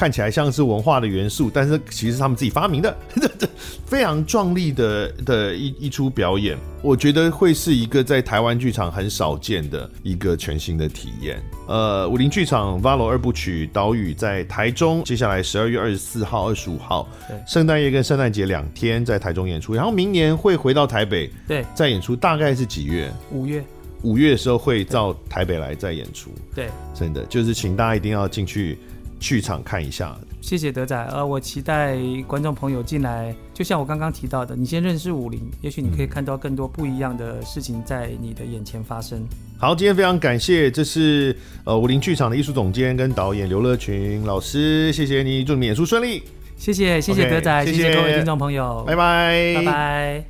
[0.00, 2.96] 看起来像是文化的元素，但是其实是他们自己发明的，
[3.84, 11.38] 非常壮丽的的一一出表演，我觉得会是一个在台湾剧场很少见的一个全新的体验。
[11.68, 17.06] 呃，武林剧场 VALO 二部曲岛屿在台中，接下来十二月二十四号、二十五号，
[17.46, 23.12] 圣诞夜跟圣诞节两天在台中演出，然后明年会回到台北，对，再演出，大概是几月？
[23.30, 23.62] 五月，
[24.00, 28.78] 五月的时候会到台北来再演出，对，真的就是请大家一定要进去。
[29.20, 30.96] 剧场看一下，谢谢德仔。
[31.12, 31.96] 呃，我期待
[32.26, 39.22] 观众朋友进来，就像我刚刚提到的，你先认识武林，也许你可以看到更多不一样的事情在你的眼前发生。
[39.58, 46.22] 好，今天非常感谢，这是呃武林剧场的艺术总监跟导演刘乐群老师，谢谢你，祝你演出顺利。
[46.56, 50.29] 谢谢，谢谢德仔谢谢各位听众朋友，拜拜，拜拜。